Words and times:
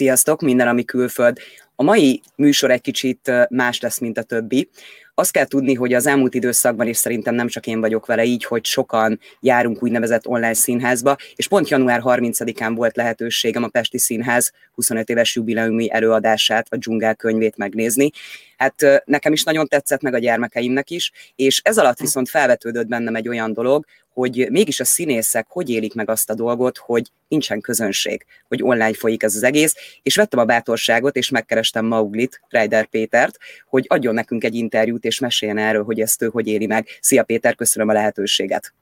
Sziasztok, 0.00 0.40
minden, 0.40 0.68
ami 0.68 0.84
külföld. 0.84 1.38
A 1.74 1.82
mai 1.82 2.22
műsor 2.36 2.70
egy 2.70 2.80
kicsit 2.80 3.32
más 3.50 3.80
lesz, 3.80 3.98
mint 3.98 4.18
a 4.18 4.22
többi. 4.22 4.68
Azt 5.14 5.32
kell 5.32 5.44
tudni, 5.44 5.74
hogy 5.74 5.92
az 5.92 6.06
elmúlt 6.06 6.34
időszakban, 6.34 6.86
és 6.86 6.96
szerintem 6.96 7.34
nem 7.34 7.48
csak 7.48 7.66
én 7.66 7.80
vagyok 7.80 8.06
vele 8.06 8.24
így, 8.24 8.44
hogy 8.44 8.64
sokan 8.64 9.20
járunk 9.40 9.82
úgynevezett 9.82 10.26
online 10.26 10.54
színházba, 10.54 11.16
és 11.34 11.48
pont 11.48 11.68
január 11.68 12.00
30-án 12.04 12.72
volt 12.74 12.96
lehetőségem 12.96 13.62
a 13.62 13.68
Pesti 13.68 13.98
Színház 13.98 14.52
25 14.74 15.08
éves 15.08 15.36
jubileumi 15.36 15.92
előadását, 15.92 16.66
a 16.70 16.76
dzsungel 16.76 17.14
könyvét 17.14 17.56
megnézni. 17.56 18.10
Hát 18.60 19.02
nekem 19.04 19.32
is 19.32 19.44
nagyon 19.44 19.66
tetszett, 19.66 20.02
meg 20.02 20.14
a 20.14 20.18
gyermekeimnek 20.18 20.90
is, 20.90 21.12
és 21.36 21.60
ez 21.64 21.78
alatt 21.78 21.98
viszont 21.98 22.28
felvetődött 22.28 22.86
bennem 22.86 23.14
egy 23.14 23.28
olyan 23.28 23.52
dolog, 23.52 23.84
hogy 24.12 24.48
mégis 24.50 24.80
a 24.80 24.84
színészek 24.84 25.46
hogy 25.48 25.70
élik 25.70 25.94
meg 25.94 26.10
azt 26.10 26.30
a 26.30 26.34
dolgot, 26.34 26.78
hogy 26.78 27.10
nincsen 27.28 27.60
közönség, 27.60 28.26
hogy 28.48 28.62
online 28.62 28.94
folyik 28.94 29.22
ez 29.22 29.34
az 29.34 29.42
egész, 29.42 29.74
és 30.02 30.16
vettem 30.16 30.38
a 30.38 30.44
bátorságot, 30.44 31.16
és 31.16 31.30
megkerestem 31.30 31.84
Mauglit, 31.84 32.40
Reider 32.48 32.86
Pétert, 32.86 33.38
hogy 33.68 33.84
adjon 33.88 34.14
nekünk 34.14 34.44
egy 34.44 34.54
interjút, 34.54 35.04
és 35.04 35.18
meséljen 35.18 35.58
erről, 35.58 35.84
hogy 35.84 36.00
ezt 36.00 36.22
ő 36.22 36.28
hogy 36.28 36.46
éli 36.46 36.66
meg. 36.66 36.86
Szia 37.00 37.22
Péter, 37.22 37.54
köszönöm 37.54 37.88
a 37.88 37.92
lehetőséget. 37.92 38.74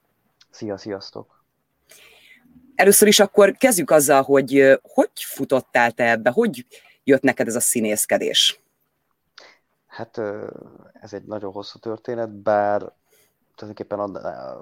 Szia, 0.51 0.77
sziasztok! 0.77 1.43
Először 2.75 3.07
is 3.07 3.19
akkor 3.19 3.55
kezdjük 3.57 3.91
azzal, 3.91 4.21
hogy 4.21 4.79
hogy 4.81 5.09
futottál 5.13 5.91
te 5.91 6.09
ebbe, 6.09 6.29
hogy 6.29 6.65
jött 7.03 7.21
neked 7.21 7.47
ez 7.47 7.55
a 7.55 7.59
színészkedés? 7.59 8.59
Hát 9.99 10.17
ez 10.93 11.13
egy 11.13 11.23
nagyon 11.23 11.51
hosszú 11.51 11.79
történet, 11.79 12.29
bár 12.29 12.91
tulajdonképpen 13.55 13.99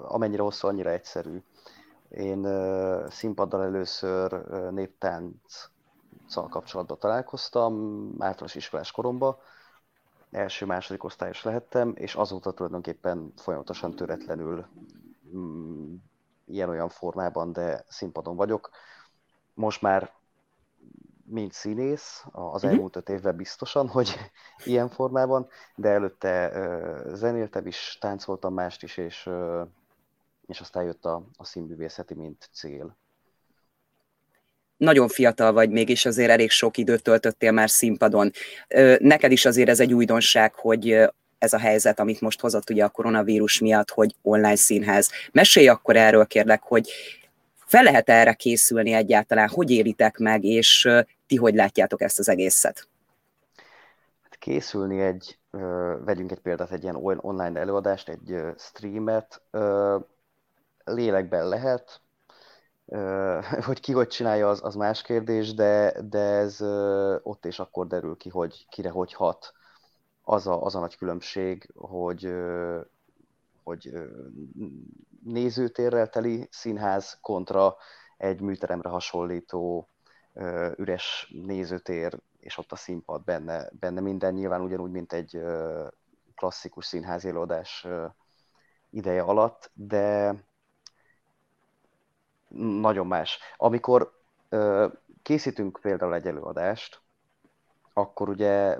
amennyire 0.04 0.42
hosszú, 0.42 0.68
annyira 0.68 0.90
egyszerű. 0.90 1.44
Én 2.10 2.48
színpaddal 3.10 3.64
először 3.64 4.32
néptánccal 4.72 6.48
kapcsolatban 6.50 7.00
találkoztam, 7.00 7.74
általános 8.20 8.56
iskolás 8.56 8.92
koromban, 8.92 9.38
első-második 10.32 11.04
osztályos 11.04 11.44
lehettem, 11.44 11.94
és 11.96 12.16
azóta 12.16 12.52
tulajdonképpen 12.52 13.34
folyamatosan 13.36 13.96
töretlenül 13.96 14.66
mm, 15.36 15.94
ilyen-olyan 16.46 16.90
formában, 16.90 17.54
de 17.54 17.84
színpadon 17.88 18.36
vagyok. 18.36 18.70
Most 19.54 19.82
már 19.82 20.12
mint 21.30 21.54
színész, 21.54 22.24
az 22.32 22.54
uh-huh. 22.54 22.72
elmúlt 22.72 22.96
öt 22.96 23.10
évben 23.10 23.36
biztosan, 23.36 23.88
hogy 23.88 24.16
ilyen 24.64 24.90
formában, 24.90 25.48
de 25.76 25.90
előtte 25.90 26.52
zenéltem 27.14 27.66
is, 27.66 27.98
táncoltam 28.02 28.54
mást 28.54 28.84
is, 28.84 28.98
és, 28.98 29.30
és 30.48 30.60
aztán 30.60 30.84
jött 30.84 31.06
a, 31.06 31.24
a 31.38 31.46
színművészeti, 31.46 32.14
mint 32.14 32.50
cél. 32.54 32.98
Nagyon 34.78 35.08
fiatal 35.08 35.54
vagy 35.54 35.70
mégis 35.70 36.06
azért 36.06 36.30
elég 36.30 36.50
sok 36.50 36.78
időt 36.78 37.04
töltöttél 37.04 37.52
már 37.52 37.70
színpadon. 37.70 38.32
Neked 38.98 39.32
is 39.32 39.46
azért 39.46 39.70
ez 39.70 39.80
egy 39.80 39.94
újdonság, 39.94 40.56
hogy 40.56 41.10
ez 41.38 41.54
a 41.54 41.60
helyzet, 41.60 42.00
amit 42.00 42.22
most 42.22 42.40
hozott 42.40 42.70
ugye 42.70 42.84
a 42.84 42.90
koronavírus 42.90 43.60
miatt, 43.60 43.92
hogy 43.92 44.16
online 44.22 44.56
színház. 44.56 45.12
Mesélj 45.32 45.68
akkor 45.68 45.96
erről 45.96 46.26
kérlek, 46.26 46.64
hogy 46.64 46.90
fel 47.66 47.84
lehet 47.84 48.10
erre 48.10 48.34
készülni 48.34 48.92
egyáltalán, 48.92 49.50
hogy 49.50 49.72
éritek 49.72 50.18
meg, 50.18 50.44
és 50.44 50.90
ti 51.28 51.36
hogy 51.36 51.56
látjátok 51.56 52.02
ezt 52.02 52.20
az 52.20 52.30
egészet? 52.30 52.88
Hát 54.22 54.36
készülni 54.36 55.02
egy, 55.02 55.40
vegyünk 56.04 56.32
egy 56.32 56.40
példát, 56.40 56.72
egy 56.72 56.84
ilyen 56.84 56.96
online 57.22 57.60
előadást, 57.60 58.10
egy 58.10 58.36
streamet, 58.58 59.42
lélekben 60.84 61.48
lehet, 61.48 62.02
hogy 63.66 63.80
ki 63.80 63.92
hogy 63.92 64.08
csinálja, 64.08 64.50
az, 64.50 64.60
az 64.64 64.76
más 64.76 65.02
kérdés, 65.02 65.54
de, 65.54 66.02
de 66.02 66.20
ez 66.20 66.62
ott 67.24 67.46
és 67.46 67.60
akkor 67.60 67.88
derül 67.88 68.18
ki, 68.18 68.30
hogy 68.30 68.66
kire 68.70 68.90
hogy 68.90 69.14
hat. 69.14 69.54
Az 70.24 70.48
a, 70.48 70.64
az 70.64 70.76
a 70.76 70.80
nagy 70.80 70.98
különbség, 70.98 71.72
hogy, 71.76 72.34
hogy 73.64 73.92
nézőtérrel 75.24 76.10
teli 76.10 76.48
színház 76.52 77.18
kontra 77.22 77.76
egy 78.18 78.42
műteremre 78.42 78.90
hasonlító 78.90 79.90
üres 80.78 81.34
nézőtér, 81.46 82.20
és 82.40 82.58
ott 82.58 82.72
a 82.72 82.76
színpad 82.76 83.24
benne, 83.24 83.70
benne 83.80 84.02
minden, 84.02 84.34
nyilván 84.34 84.62
ugyanúgy, 84.62 84.92
mint 84.92 85.14
egy 85.14 85.42
klasszikus 86.36 86.86
színházi 86.86 87.28
előadás 87.28 87.88
ideje 88.90 89.22
alatt, 89.22 89.72
de 89.74 90.36
nagyon 92.80 93.08
más. 93.08 93.40
Amikor 93.58 94.22
készítünk 95.22 95.80
például 95.82 96.14
egy 96.14 96.28
előadást, 96.28 97.02
akkor 97.94 98.30
ugye 98.30 98.78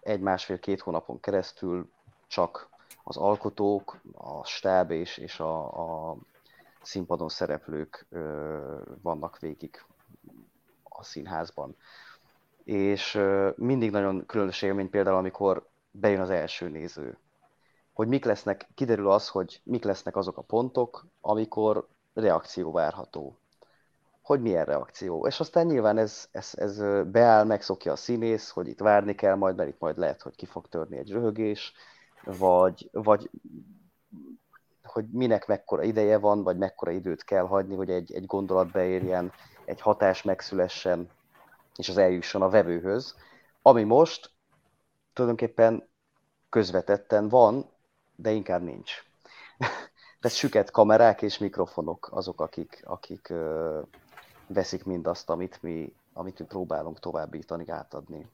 egy-másfél-két 0.00 0.80
hónapon 0.80 1.20
keresztül 1.20 1.90
csak 2.26 2.68
az 3.02 3.16
alkotók, 3.16 4.00
a 4.12 4.44
stáb 4.44 4.90
és, 4.90 5.18
és 5.18 5.40
a, 5.40 6.10
a 6.10 6.16
színpadon 6.82 7.28
szereplők 7.28 8.06
ö, 8.10 8.58
vannak 9.02 9.38
végig 9.38 9.84
a 11.00 11.04
színházban. 11.04 11.76
És 12.64 13.20
mindig 13.56 13.90
nagyon 13.90 14.26
különös 14.26 14.62
élmény 14.62 14.90
például, 14.90 15.16
amikor 15.16 15.68
bejön 15.90 16.20
az 16.20 16.30
első 16.30 16.68
néző. 16.68 17.18
Hogy 17.92 18.08
mik 18.08 18.24
lesznek, 18.24 18.68
kiderül 18.74 19.10
az, 19.10 19.28
hogy 19.28 19.60
mik 19.64 19.84
lesznek 19.84 20.16
azok 20.16 20.38
a 20.38 20.42
pontok, 20.42 21.06
amikor 21.20 21.86
reakció 22.14 22.72
várható. 22.72 23.36
Hogy 24.22 24.40
milyen 24.40 24.64
reakció. 24.64 25.26
És 25.26 25.40
aztán 25.40 25.66
nyilván 25.66 25.98
ez, 25.98 26.28
ez, 26.30 26.52
ez 26.54 26.82
beáll, 27.06 27.44
megszokja 27.44 27.92
a 27.92 27.96
színész, 27.96 28.50
hogy 28.50 28.68
itt 28.68 28.80
várni 28.80 29.14
kell 29.14 29.34
majd, 29.34 29.56
mert 29.56 29.68
itt 29.68 29.80
majd 29.80 29.98
lehet, 29.98 30.22
hogy 30.22 30.36
ki 30.36 30.46
fog 30.46 30.68
törni 30.68 30.96
egy 30.96 31.10
röhögés, 31.10 31.72
vagy, 32.24 32.88
vagy 32.92 33.30
hogy 34.82 35.04
minek 35.10 35.46
mekkora 35.46 35.82
ideje 35.82 36.18
van, 36.18 36.42
vagy 36.42 36.56
mekkora 36.56 36.90
időt 36.90 37.24
kell 37.24 37.44
hagyni, 37.46 37.74
hogy 37.74 37.90
egy, 37.90 38.12
egy 38.12 38.26
gondolat 38.26 38.70
beérjen, 38.70 39.32
egy 39.70 39.80
hatás 39.80 40.22
megszülessen, 40.22 41.08
és 41.76 41.88
az 41.88 41.96
eljusson 41.96 42.42
a 42.42 42.48
vevőhöz. 42.48 43.14
Ami 43.62 43.82
most 43.82 44.30
tulajdonképpen 45.12 45.88
közvetetten 46.48 47.28
van, 47.28 47.70
de 48.16 48.30
inkább 48.30 48.62
nincs. 48.62 48.92
Tehát 50.20 50.36
süket 50.36 50.70
kamerák 50.70 51.22
és 51.22 51.38
mikrofonok 51.38 52.08
azok, 52.12 52.40
akik, 52.40 52.82
akik 52.84 53.28
ö, 53.28 53.80
veszik 54.46 54.84
mindazt, 54.84 55.30
amit 55.30 55.62
mi, 55.62 55.94
amit 56.12 56.38
mi 56.38 56.44
próbálunk 56.44 56.98
továbbítani, 56.98 57.70
átadni. 57.70 58.26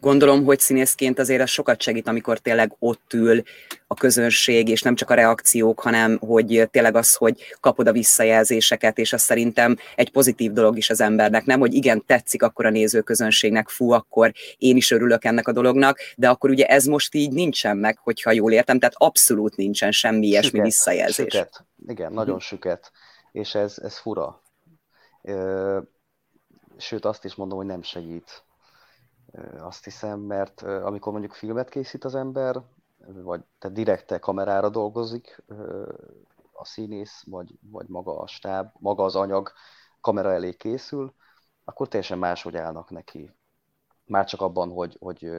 Gondolom, 0.00 0.44
hogy 0.44 0.58
színészként 0.58 1.18
azért 1.18 1.40
ez 1.40 1.50
sokat 1.50 1.82
segít, 1.82 2.08
amikor 2.08 2.38
tényleg 2.38 2.76
ott 2.78 3.12
ül 3.12 3.42
a 3.86 3.94
közönség, 3.94 4.68
és 4.68 4.82
nem 4.82 4.94
csak 4.94 5.10
a 5.10 5.14
reakciók, 5.14 5.80
hanem 5.80 6.18
hogy 6.18 6.68
tényleg 6.70 6.96
az, 6.96 7.14
hogy 7.14 7.42
kapod 7.60 7.86
a 7.86 7.92
visszajelzéseket, 7.92 8.98
és 8.98 9.12
az 9.12 9.22
szerintem 9.22 9.76
egy 9.94 10.10
pozitív 10.10 10.52
dolog 10.52 10.76
is 10.76 10.90
az 10.90 11.00
embernek, 11.00 11.44
nem, 11.44 11.58
hogy 11.58 11.74
igen, 11.74 12.04
tetszik 12.06 12.42
akkor 12.42 12.66
a 12.66 12.70
nézőközönségnek, 12.70 13.68
fú, 13.68 13.90
akkor 13.90 14.32
én 14.58 14.76
is 14.76 14.90
örülök 14.90 15.24
ennek 15.24 15.48
a 15.48 15.52
dolognak, 15.52 15.98
de 16.16 16.28
akkor 16.28 16.50
ugye 16.50 16.66
ez 16.66 16.84
most 16.84 17.14
így 17.14 17.32
nincsen 17.32 17.76
meg, 17.76 17.98
hogyha 17.98 18.32
jól 18.32 18.52
értem, 18.52 18.78
tehát 18.78 18.94
abszolút 18.98 19.56
nincsen 19.56 19.90
semmi 19.90 20.26
ilyesmi 20.26 20.48
süket, 20.48 20.64
visszajelzés. 20.64 21.32
Süket. 21.32 21.64
Igen, 21.86 22.12
nagyon 22.12 22.34
hm. 22.34 22.40
süket, 22.40 22.92
és 23.32 23.54
ez, 23.54 23.78
ez 23.82 23.98
fura. 23.98 24.42
Sőt, 26.78 27.04
azt 27.04 27.24
is 27.24 27.34
mondom, 27.34 27.58
hogy 27.58 27.66
nem 27.66 27.82
segít 27.82 28.44
azt 29.58 29.84
hiszem, 29.84 30.20
mert 30.20 30.62
amikor 30.62 31.12
mondjuk 31.12 31.32
filmet 31.34 31.68
készít 31.68 32.04
az 32.04 32.14
ember, 32.14 32.62
vagy 33.06 33.44
tehát 33.58 33.76
direkte 33.76 34.18
kamerára 34.18 34.68
dolgozik 34.68 35.42
a 36.52 36.64
színész, 36.64 37.24
vagy, 37.26 37.58
vagy 37.60 37.88
maga 37.88 38.18
a 38.18 38.26
stáb, 38.26 38.70
maga 38.78 39.04
az 39.04 39.16
anyag 39.16 39.52
kamera 40.00 40.32
elé 40.32 40.52
készül, 40.52 41.14
akkor 41.64 41.88
teljesen 41.88 42.18
máshogy 42.18 42.56
állnak 42.56 42.90
neki. 42.90 43.32
Már 44.04 44.26
csak 44.26 44.40
abban, 44.40 44.70
hogy, 44.70 44.96
hogy 45.00 45.30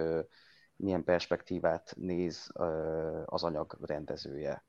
milyen 0.75 1.03
perspektívát 1.03 1.93
néz 1.95 2.51
az 3.25 3.43
anyag 3.43 3.77
rendezője. 3.81 4.63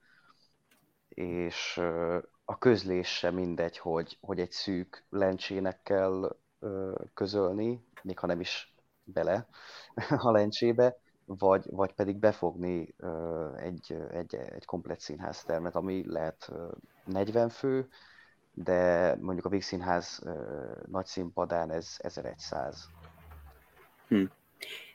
És 1.08 1.80
a 2.44 2.58
közlés 2.58 3.08
sem 3.08 3.34
mindegy, 3.34 3.78
hogy, 3.78 4.18
hogy 4.20 4.40
egy 4.40 4.50
szűk 4.50 5.04
lencsének 5.10 5.82
kell 5.82 6.36
közölni, 7.14 7.86
még 8.02 8.18
ha 8.18 8.26
nem 8.26 8.40
is 8.40 8.77
bele 9.12 9.46
a 10.28 10.30
lencsébe, 10.30 10.96
vagy, 11.24 11.64
vagy 11.70 11.92
pedig 11.92 12.16
befogni 12.16 12.94
egy, 13.56 13.96
egy, 14.12 14.34
egy 14.34 14.64
komplet 14.64 15.00
színháztermet, 15.00 15.74
ami 15.74 16.04
lehet 16.06 16.52
40 17.04 17.48
fő, 17.48 17.88
de 18.54 19.14
mondjuk 19.20 19.46
a 19.46 19.48
Vígszínház 19.48 20.22
nagy 20.86 21.06
színpadán 21.06 21.70
ez 21.70 21.96
1100. 21.98 22.88
Hm. 24.08 24.24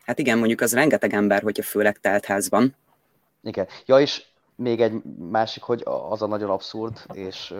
Hát 0.06 0.20
igen, 0.20 0.38
mondjuk 0.38 0.62
az 0.62 0.74
rengeteg 0.74 1.14
ember, 1.14 1.42
hogyha 1.42 1.64
főleg 1.64 2.00
házban. 2.26 2.76
Igen. 3.42 3.68
Ja, 3.86 4.00
és 4.00 4.26
még 4.56 4.82
egy 4.82 5.04
másik, 5.30 5.64
hogy 5.64 5.82
az 5.86 6.22
a 6.22 6.28
nagyon 6.28 6.50
abszurd, 6.50 7.06
és 7.14 7.54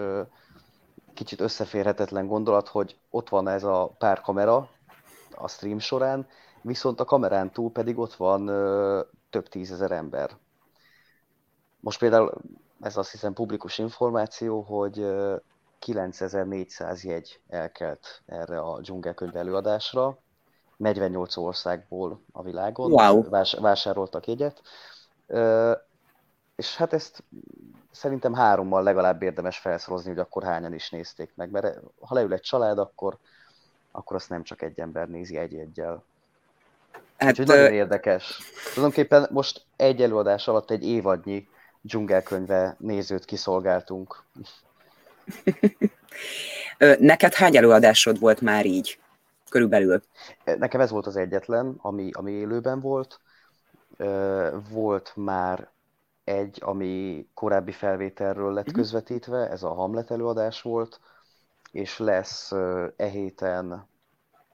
kicsit 1.14 1.42
összeférhetetlen 1.42 2.28
gondolat, 2.28 2.68
hogy 2.68 2.98
ott 3.10 3.30
van 3.30 3.48
ez 3.48 3.64
a 3.64 3.96
pár 3.98 4.22
kamera, 4.22 4.70
a 5.36 5.48
stream 5.48 5.80
során, 5.80 6.28
viszont 6.62 7.00
a 7.00 7.06
kamerán 7.06 7.52
túl 7.52 7.72
pedig 7.72 7.98
ott 7.98 8.14
van 8.14 8.48
ö, 8.48 9.02
több 9.30 9.48
tízezer 9.48 9.92
ember. 9.92 10.38
Most 11.80 12.00
például 12.00 12.34
ez 12.82 12.98
azt 12.98 13.12
hiszem 13.12 13.34
publikus 13.34 13.78
információ, 13.78 14.62
hogy 14.62 15.06
9400 15.80 17.04
jegy 17.04 17.40
elkelt 17.48 18.22
erre 18.26 18.60
a 18.60 18.80
dzsungelkönyv 18.80 19.36
előadásra, 19.36 20.18
48 20.78 21.38
országból 21.38 22.22
a 22.32 22.42
világon 22.42 22.92
wow. 22.92 23.30
vás- 23.30 23.60
vásároltak 23.60 24.28
jegyet, 24.28 24.62
és 26.56 26.76
hát 26.76 26.94
ezt 26.94 27.24
szerintem 27.92 28.34
hárommal 28.34 28.84
legalább 28.84 29.22
érdemes 29.22 29.58
felszorozni, 29.58 30.10
hogy 30.10 30.20
akkor 30.20 30.44
hányan 30.44 30.74
is 30.74 30.90
nézték 30.90 31.32
meg, 31.36 31.52
mert 31.52 31.80
ha 32.00 32.14
leül 32.14 32.34
egy 32.34 32.42
család, 32.42 32.78
akkor, 32.78 33.18
akkor 33.96 34.16
azt 34.16 34.30
nem 34.30 34.44
csak 34.44 34.62
egy 34.62 34.80
ember 34.80 35.10
nézi 35.10 35.38
egy-egyel. 35.38 36.04
Hát, 37.18 37.30
Úgyhogy 37.30 37.46
nagyon 37.46 37.74
érdekes. 37.74 38.40
Tulajdonképpen 38.74 39.28
most 39.32 39.66
egy 39.76 40.02
előadás 40.02 40.48
alatt 40.48 40.72
egy 40.72 40.88
évadnyi 40.88 41.48
dzsungelkönyve 41.82 42.76
nézőt 42.80 43.26
kiszolgáltunk. 43.26 44.24
Neked 47.00 47.34
hány 47.34 47.56
előadásod 47.56 48.20
volt 48.20 48.42
már 48.42 48.66
így? 48.66 49.00
Körülbelül. 49.50 50.02
Nekem 50.44 50.82
ez 50.82 50.90
volt 50.90 51.08
az 51.08 51.16
egyetlen, 51.16 51.76
ami, 51.78 52.10
ami 52.12 52.32
élőben 52.32 52.80
volt. 52.80 53.20
Volt 54.70 55.12
már 55.16 55.70
egy, 56.24 56.58
ami 56.62 57.26
korábbi 57.34 57.72
felvételről 57.72 58.54
lett 58.54 58.66
mhm. 58.66 58.76
közvetítve, 58.76 59.50
ez 59.50 59.64
a 59.64 59.74
Hamlet 59.74 60.12
előadás 60.12 60.62
volt, 60.62 61.00
és 61.74 61.98
lesz 61.98 62.52
e 62.96 63.08
héten 63.12 63.88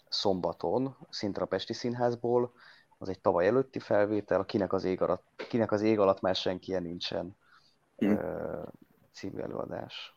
szombaton, 0.10 0.98
Szintra 1.10 1.46
Pesti 1.46 1.74
Színházból, 1.74 2.54
az 2.98 3.10
egy 3.10 3.20
tavaly 3.20 3.48
előtti 3.48 3.80
felvétel, 3.80 4.46
kinek 4.46 4.74
az 4.74 4.84
ég 4.84 5.02
alatt, 5.02 5.24
kinek 5.50 5.72
az 5.72 5.82
ég 5.82 6.00
alatt 6.00 6.22
már 6.22 6.36
senki 6.36 6.74
nincsen 6.80 7.38
mm. 8.06 8.16
című 9.14 9.42
előadás. 9.42 10.16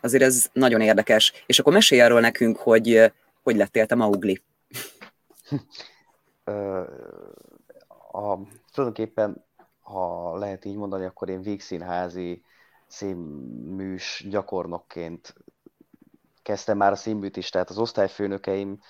Azért 0.00 0.22
ez 0.22 0.50
nagyon 0.52 0.80
érdekes. 0.80 1.44
És 1.46 1.58
akkor 1.58 1.72
mesélj 1.72 2.00
arról 2.00 2.20
nekünk, 2.20 2.56
hogy 2.56 3.12
hogy 3.42 3.56
lettél 3.56 3.86
te 3.86 3.94
Maugli? 3.94 4.42
a, 8.12 8.38
tulajdonképpen, 8.72 9.44
ha 9.80 10.36
lehet 10.36 10.64
így 10.64 10.76
mondani, 10.76 11.04
akkor 11.04 11.28
én 11.28 11.42
végszínházi 11.42 12.44
színműs 12.86 14.26
gyakornokként 14.28 15.34
kezdtem 16.44 16.76
már 16.76 16.92
a 16.92 16.96
színműt 16.96 17.36
is, 17.36 17.50
tehát 17.50 17.70
az 17.70 17.78
osztályfőnökeim 17.78 18.80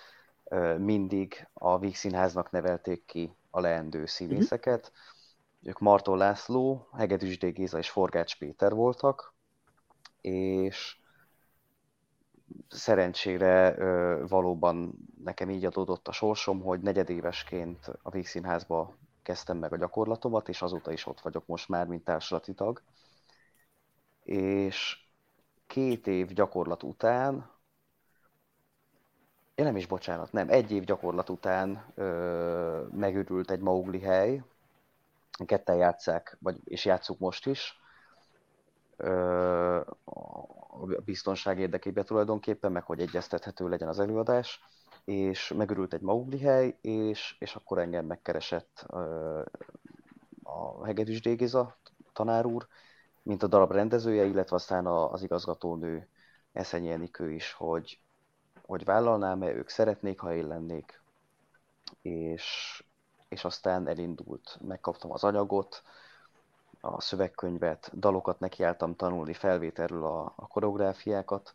mindig 0.76 1.48
a 1.52 1.78
Víg 1.78 1.96
Színháznak 1.96 2.50
nevelték 2.50 3.04
ki 3.04 3.36
a 3.50 3.60
leendő 3.60 4.06
színészeket. 4.06 4.80
Uh-huh. 4.80 5.68
Ők 5.68 5.78
Marton 5.78 6.18
László, 6.18 6.88
Hegedűs 6.92 7.38
Géza 7.38 7.78
és 7.78 7.90
Forgács 7.90 8.38
Péter 8.38 8.72
voltak, 8.72 9.34
és 10.20 10.96
szerencsére 12.68 13.74
valóban 14.26 14.94
nekem 15.24 15.50
így 15.50 15.64
adódott 15.64 16.08
a 16.08 16.12
sorsom, 16.12 16.60
hogy 16.60 16.80
negyedévesként 16.80 17.90
a 18.02 18.10
Vígszínházba 18.10 18.96
kezdtem 19.22 19.56
meg 19.56 19.72
a 19.72 19.76
gyakorlatomat, 19.76 20.48
és 20.48 20.62
azóta 20.62 20.92
is 20.92 21.06
ott 21.06 21.20
vagyok 21.20 21.46
most 21.46 21.68
már, 21.68 21.86
mint 21.86 22.04
társulati 22.04 22.54
tag. 22.54 22.82
És 24.22 25.03
két 25.74 26.06
év 26.06 26.32
gyakorlat 26.32 26.82
után 26.82 27.52
Ja, 29.56 29.64
nem 29.64 29.76
is 29.76 29.86
bocsánat, 29.86 30.32
nem. 30.32 30.48
Egy 30.48 30.70
év 30.70 30.84
gyakorlat 30.84 31.28
után 31.28 31.84
ö, 31.94 32.82
megürült 32.90 33.50
egy 33.50 33.60
Maugli 33.60 34.00
hely. 34.00 34.42
Ketten 35.46 35.76
játszák, 35.76 36.36
vagy, 36.40 36.60
és 36.64 36.84
játszuk 36.84 37.18
most 37.18 37.46
is. 37.46 37.80
Ö, 38.96 39.80
a 40.04 40.86
biztonság 41.04 41.58
érdekében 41.58 42.04
tulajdonképpen, 42.04 42.72
meg 42.72 42.82
hogy 42.82 43.00
egyeztethető 43.00 43.68
legyen 43.68 43.88
az 43.88 43.98
előadás. 43.98 44.60
És 45.04 45.52
megürült 45.56 45.94
egy 45.94 46.02
Maugli 46.02 46.40
hely, 46.40 46.78
és, 46.80 47.36
és 47.38 47.54
akkor 47.54 47.78
engem 47.78 48.06
megkeresett 48.06 48.86
ö, 48.88 49.42
a 50.42 50.84
Hegedűs 50.84 51.20
Dégiza 51.20 51.76
tanár 52.12 52.46
úr, 52.46 52.66
mint 53.24 53.42
a 53.42 53.46
darab 53.46 53.72
rendezője, 53.72 54.24
illetve 54.24 54.56
aztán 54.56 54.86
az 54.86 55.22
igazgatónő 55.22 56.08
Eszenyi 56.52 56.90
Enikő 56.90 57.32
is, 57.32 57.52
hogy, 57.52 58.00
hogy 58.62 58.84
vállalnám-e, 58.84 59.52
ők 59.52 59.68
szeretnék, 59.68 60.20
ha 60.20 60.34
én 60.34 60.46
lennék, 60.46 61.00
és, 62.02 62.82
és 63.28 63.44
aztán 63.44 63.88
elindult. 63.88 64.58
Megkaptam 64.60 65.12
az 65.12 65.24
anyagot, 65.24 65.82
a 66.80 67.00
szövegkönyvet, 67.00 67.90
dalokat 67.98 68.40
nekiálltam 68.40 68.96
tanulni, 68.96 69.32
felvételről 69.32 70.04
a, 70.04 70.32
a 70.36 70.46
koreográfiákat, 70.46 71.54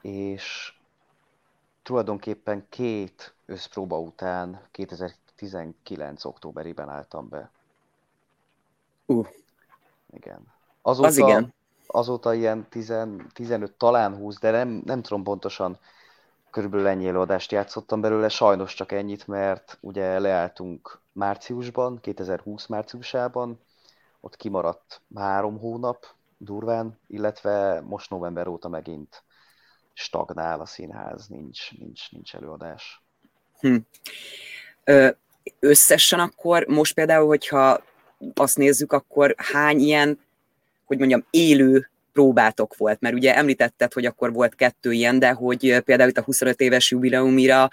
és 0.00 0.74
tulajdonképpen 1.82 2.66
két 2.68 3.34
összpróba 3.46 4.00
után 4.00 4.62
2019. 4.70 6.24
októberében 6.24 6.88
álltam 6.88 7.28
be. 7.28 7.50
Uh. 9.06 9.28
Igen. 10.10 10.53
Azóta, 10.86 11.08
az 11.08 11.16
igen. 11.16 11.54
Azóta 11.86 12.34
ilyen 12.34 12.66
10, 12.68 12.94
15, 13.32 13.72
talán 13.72 14.16
20, 14.16 14.38
de 14.38 14.50
nem, 14.50 14.82
nem 14.84 15.02
tudom 15.02 15.22
pontosan 15.22 15.78
körülbelül 16.50 16.86
ennyi 16.86 17.08
előadást 17.08 17.52
játszottam 17.52 18.00
belőle, 18.00 18.28
sajnos 18.28 18.74
csak 18.74 18.92
ennyit, 18.92 19.26
mert 19.26 19.78
ugye 19.80 20.18
leálltunk 20.18 21.00
márciusban, 21.12 22.00
2020 22.00 22.66
márciusában, 22.66 23.60
ott 24.20 24.36
kimaradt 24.36 25.00
három 25.14 25.58
hónap 25.58 26.06
durván, 26.38 26.98
illetve 27.06 27.80
most 27.80 28.10
november 28.10 28.46
óta 28.46 28.68
megint 28.68 29.22
stagnál 29.92 30.60
a 30.60 30.66
színház, 30.66 31.26
nincs, 31.26 31.78
nincs, 31.78 32.10
nincs 32.10 32.34
előadás. 32.34 33.02
Hm. 33.60 33.76
Ö, 34.84 35.08
összesen 35.58 36.20
akkor 36.20 36.66
most 36.66 36.94
például, 36.94 37.26
hogyha 37.26 37.80
azt 38.34 38.56
nézzük, 38.56 38.92
akkor 38.92 39.34
hány 39.36 39.78
ilyen, 39.78 40.18
hogy 40.84 40.98
mondjam, 40.98 41.24
élő 41.30 41.88
próbátok 42.12 42.76
volt, 42.76 43.00
mert 43.00 43.14
ugye 43.14 43.36
említetted, 43.36 43.92
hogy 43.92 44.06
akkor 44.06 44.32
volt 44.32 44.54
kettő 44.54 44.92
ilyen, 44.92 45.18
de 45.18 45.32
hogy 45.32 45.80
például 45.84 46.08
itt 46.08 46.18
a 46.18 46.22
25 46.22 46.60
éves 46.60 46.90
jubileumira 46.90 47.68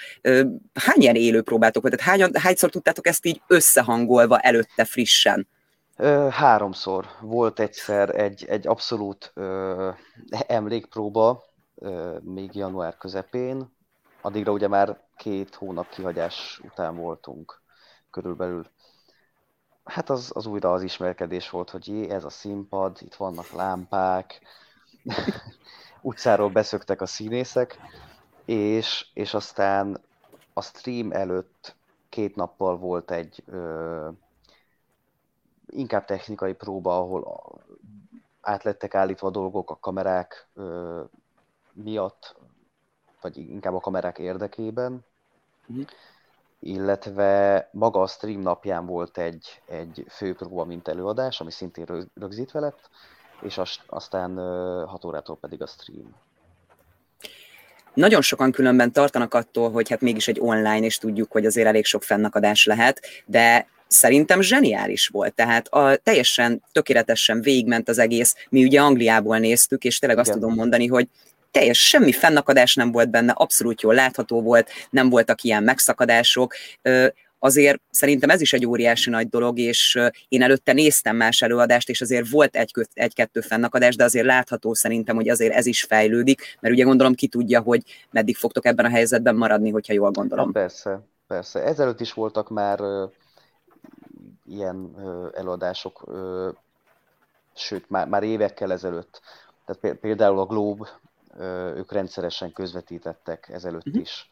hány 0.73 1.01
ilyen 1.01 1.15
élő 1.15 1.41
próbátok 1.41 1.81
volt? 1.81 1.97
Tehát 1.97 2.19
hány, 2.19 2.31
hányszor 2.33 2.69
tudtátok 2.69 3.07
ezt 3.07 3.25
így 3.25 3.41
összehangolva 3.47 4.39
előtte 4.39 4.85
frissen? 4.85 5.47
Háromszor. 6.29 7.05
Volt 7.21 7.59
egyszer 7.59 8.19
egy, 8.19 8.45
egy 8.47 8.67
abszolút 8.67 9.31
ö, 9.33 9.89
emlékpróba, 10.47 11.43
ö, 11.75 12.17
még 12.21 12.55
január 12.55 12.97
közepén, 12.97 13.73
addigra 14.21 14.51
ugye 14.51 14.67
már 14.67 14.97
két 15.17 15.55
hónap 15.55 15.89
kihagyás 15.89 16.61
után 16.63 16.95
voltunk 16.95 17.61
körülbelül 18.09 18.65
hát 19.83 20.09
az, 20.09 20.31
az 20.33 20.45
újra 20.45 20.73
az 20.73 20.81
ismerkedés 20.81 21.49
volt, 21.49 21.69
hogy 21.69 21.87
jé, 21.87 22.09
ez 22.09 22.23
a 22.23 22.29
színpad, 22.29 22.97
itt 23.01 23.15
vannak 23.15 23.51
lámpák, 23.51 24.41
utcáról 26.01 26.49
beszöktek 26.49 27.01
a 27.01 27.05
színészek, 27.05 27.79
és, 28.45 29.07
és 29.13 29.33
aztán 29.33 30.01
a 30.53 30.61
stream 30.61 31.11
előtt 31.11 31.75
két 32.09 32.35
nappal 32.35 32.77
volt 32.77 33.11
egy 33.11 33.43
ö, 33.45 34.09
inkább 35.65 36.05
technikai 36.05 36.53
próba, 36.53 36.97
ahol 36.97 37.61
át 38.41 38.63
lettek 38.63 38.95
állítva 38.95 39.29
dolgok 39.29 39.69
a 39.69 39.79
kamerák 39.79 40.47
ö, 40.53 41.01
miatt, 41.73 42.35
vagy 43.21 43.37
inkább 43.37 43.73
a 43.73 43.79
kamerák 43.79 44.17
érdekében. 44.17 45.05
Mm 45.73 45.81
illetve 46.61 47.69
maga 47.71 48.01
a 48.01 48.07
stream 48.07 48.41
napján 48.41 48.85
volt 48.85 49.17
egy, 49.17 49.61
egy 49.65 50.05
főpróba, 50.09 50.65
mint 50.65 50.87
előadás, 50.87 51.41
ami 51.41 51.51
szintén 51.51 52.09
rögzítve 52.15 52.59
lett, 52.59 52.89
és 53.41 53.61
aztán 53.87 54.35
6 54.87 55.05
órától 55.05 55.37
pedig 55.37 55.61
a 55.61 55.67
stream. 55.67 56.15
Nagyon 57.93 58.21
sokan 58.21 58.51
különben 58.51 58.91
tartanak 58.91 59.33
attól, 59.33 59.71
hogy 59.71 59.89
hát 59.89 60.01
mégis 60.01 60.27
egy 60.27 60.39
online, 60.39 60.85
és 60.85 60.97
tudjuk, 60.97 61.31
hogy 61.31 61.45
azért 61.45 61.67
elég 61.67 61.85
sok 61.85 62.03
fennakadás 62.03 62.65
lehet, 62.65 63.01
de 63.25 63.67
szerintem 63.87 64.41
zseniális 64.41 65.07
volt. 65.07 65.33
Tehát 65.33 65.67
a, 65.67 65.95
teljesen 65.95 66.63
tökéletesen 66.71 67.41
végigment 67.41 67.89
az 67.89 67.97
egész. 67.97 68.35
Mi 68.49 68.63
ugye 68.63 68.81
Angliából 68.81 69.37
néztük, 69.37 69.83
és 69.83 69.99
tényleg 69.99 70.17
Igen. 70.17 70.31
azt 70.31 70.41
tudom 70.41 70.55
mondani, 70.55 70.87
hogy 70.87 71.07
teljes 71.51 71.87
semmi 71.87 72.11
fennakadás 72.11 72.75
nem 72.75 72.91
volt 72.91 73.09
benne, 73.09 73.31
abszolút 73.31 73.81
jól 73.81 73.93
látható 73.93 74.41
volt, 74.41 74.69
nem 74.89 75.09
voltak 75.09 75.41
ilyen 75.41 75.63
megszakadások. 75.63 76.53
azért 77.43 77.81
szerintem 77.89 78.29
ez 78.29 78.41
is 78.41 78.53
egy 78.53 78.65
óriási 78.65 79.09
nagy 79.09 79.29
dolog, 79.29 79.59
és 79.59 79.99
én 80.27 80.41
előtte 80.41 80.73
néztem 80.73 81.15
más 81.15 81.41
előadást, 81.41 81.89
és 81.89 82.01
azért 82.01 82.29
volt 82.29 82.55
egy, 82.55 82.73
egy-kettő 82.93 83.41
fennakadás, 83.41 83.95
de 83.95 84.03
azért 84.03 84.25
látható 84.25 84.73
szerintem, 84.73 85.15
hogy 85.15 85.29
azért 85.29 85.53
ez 85.53 85.65
is 85.65 85.83
fejlődik, 85.83 86.57
mert 86.59 86.73
ugye 86.73 86.83
gondolom 86.83 87.13
ki 87.13 87.27
tudja, 87.27 87.61
hogy 87.61 87.83
meddig 88.11 88.35
fogtok 88.35 88.65
ebben 88.65 88.85
a 88.85 88.89
helyzetben 88.89 89.35
maradni, 89.35 89.69
hogyha 89.69 89.93
jól 89.93 90.11
gondolom. 90.11 90.45
Hát 90.45 90.53
persze, 90.53 91.01
persze. 91.27 91.63
Ezelőtt 91.63 91.99
is 91.99 92.13
voltak 92.13 92.49
már 92.49 92.79
ilyen 94.45 94.95
előadások, 95.33 96.03
sőt, 97.55 97.89
már, 97.89 98.07
már 98.07 98.23
évekkel 98.23 98.71
ezelőtt. 98.71 99.21
Tehát 99.65 99.97
például 99.97 100.39
a 100.39 100.45
Globe, 100.45 100.87
ők 101.75 101.91
rendszeresen 101.91 102.53
közvetítettek 102.53 103.49
ezelőtt 103.49 103.87
uh-huh. 103.87 104.01
is 104.01 104.31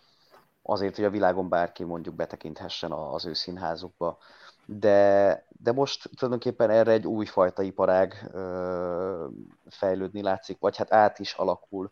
azért, 0.62 0.96
hogy 0.96 1.06
a 1.06 1.10
világon 1.10 1.50
bárki 1.50 1.84
mondjuk 1.84 2.16
betekinthessen 2.16 2.92
az 2.92 3.26
ő 3.26 3.34
színházukba. 3.34 4.18
De, 4.66 5.46
de 5.48 5.72
most 5.72 6.10
tulajdonképpen 6.16 6.70
erre 6.70 6.92
egy 6.92 7.08
újfajta 7.08 7.62
iparág 7.62 8.30
ö, 8.32 9.28
fejlődni 9.70 10.22
látszik, 10.22 10.60
vagy 10.60 10.78
hát 10.78 10.94
át 10.94 11.20
is 11.20 11.34
alakul. 11.34 11.92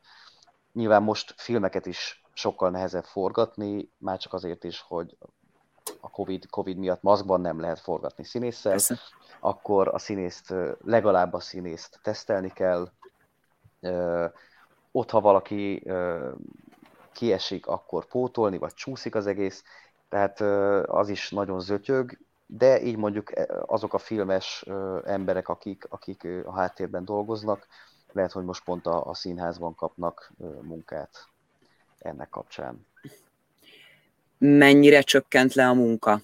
Nyilván 0.73 1.03
most 1.03 1.33
filmeket 1.37 1.85
is 1.85 2.23
sokkal 2.33 2.69
nehezebb 2.69 3.03
forgatni, 3.03 3.91
már 3.97 4.17
csak 4.17 4.33
azért 4.33 4.63
is, 4.63 4.79
hogy 4.79 5.17
a 5.99 6.09
COVID, 6.09 6.49
COVID 6.49 6.77
miatt 6.77 7.01
maszkban 7.01 7.41
nem 7.41 7.59
lehet 7.59 7.79
forgatni 7.79 8.23
színésszel, 8.23 8.71
Persze. 8.71 8.99
akkor 9.39 9.87
a 9.87 9.99
színészt, 9.99 10.53
legalább 10.83 11.33
a 11.33 11.39
színészt 11.39 11.99
tesztelni 12.03 12.49
kell. 12.49 12.91
Ott, 14.97 15.09
ha 15.09 15.21
valaki 15.21 15.83
kiesik, 17.13 17.67
akkor 17.67 18.05
pótolni, 18.05 18.57
vagy 18.57 18.73
csúszik 18.73 19.15
az 19.15 19.27
egész, 19.27 19.63
tehát 20.09 20.41
az 20.89 21.09
is 21.09 21.29
nagyon 21.31 21.59
zötyög, 21.59 22.17
de 22.45 22.81
így 22.81 22.97
mondjuk 22.97 23.31
azok 23.65 23.93
a 23.93 23.97
filmes 23.97 24.65
emberek, 25.05 25.47
akik, 25.47 25.85
akik 25.89 26.27
a 26.45 26.51
háttérben 26.51 27.05
dolgoznak, 27.05 27.67
lehet, 28.11 28.31
hogy 28.31 28.43
most 28.43 28.63
pont 28.63 28.85
a, 28.85 29.05
a 29.05 29.13
színházban 29.13 29.75
kapnak 29.75 30.31
munkát 30.61 31.27
ennek 31.99 32.29
kapcsán. 32.29 32.85
Mennyire 34.37 35.01
csökkent 35.01 35.53
le 35.53 35.67
a 35.67 35.73
munka? 35.73 36.21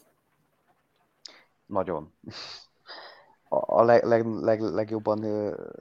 Nagyon. 1.66 2.14
A 3.50 3.84
leg, 3.84 4.04
leg, 4.04 4.26
leg, 4.26 4.62
legjobban 4.62 5.26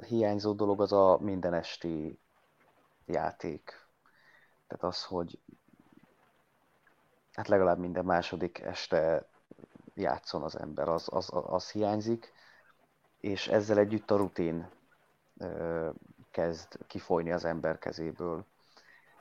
hiányzó 0.08 0.52
dolog 0.52 0.80
az 0.80 0.92
a 0.92 1.18
minden 1.20 1.54
esti 1.54 2.20
játék. 3.06 3.86
Tehát 4.66 4.84
az, 4.94 5.04
hogy 5.04 5.38
hát 7.32 7.48
legalább 7.48 7.78
minden 7.78 8.04
második 8.04 8.58
este 8.58 9.26
játszon 9.94 10.42
az 10.42 10.58
ember, 10.58 10.88
az, 10.88 11.06
az, 11.10 11.28
az 11.32 11.70
hiányzik, 11.70 12.32
és 13.20 13.48
ezzel 13.48 13.78
együtt 13.78 14.10
a 14.10 14.16
rutin 14.16 14.68
ö, 15.38 15.90
kezd 16.30 16.86
kifolyni 16.86 17.32
az 17.32 17.44
ember 17.44 17.78
kezéből. 17.78 18.44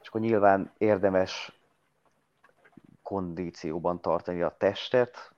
És 0.01 0.07
akkor 0.07 0.21
nyilván 0.21 0.71
érdemes 0.77 1.59
kondícióban 3.01 4.01
tartani 4.01 4.41
a 4.41 4.55
testet, 4.57 5.33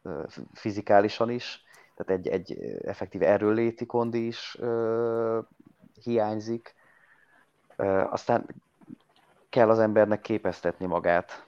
fizikálisan 0.53 1.29
is, 1.29 1.63
tehát 1.95 2.19
egy, 2.19 2.27
egy 2.27 2.59
effektív 2.83 3.21
erőléti 3.21 3.85
kondi 3.85 4.27
is 4.27 4.55
ö, 4.59 5.39
hiányzik. 6.01 6.75
Aztán 8.10 8.46
kell 9.50 9.70
az 9.70 9.80
embernek 9.80 10.22
képeztetni 10.22 10.86
magát 10.86 11.46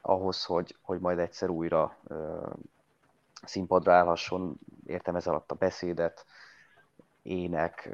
ahhoz, 0.00 0.44
hogy, 0.44 0.76
hogy 0.82 1.00
majd 1.00 1.18
egyszer 1.18 1.48
újra 1.48 1.96
színpadra 3.44 3.92
állhasson, 3.92 4.58
értem 4.86 5.16
ez 5.16 5.26
alatt 5.26 5.50
a 5.50 5.54
beszédet, 5.54 6.26
ének, 7.22 7.90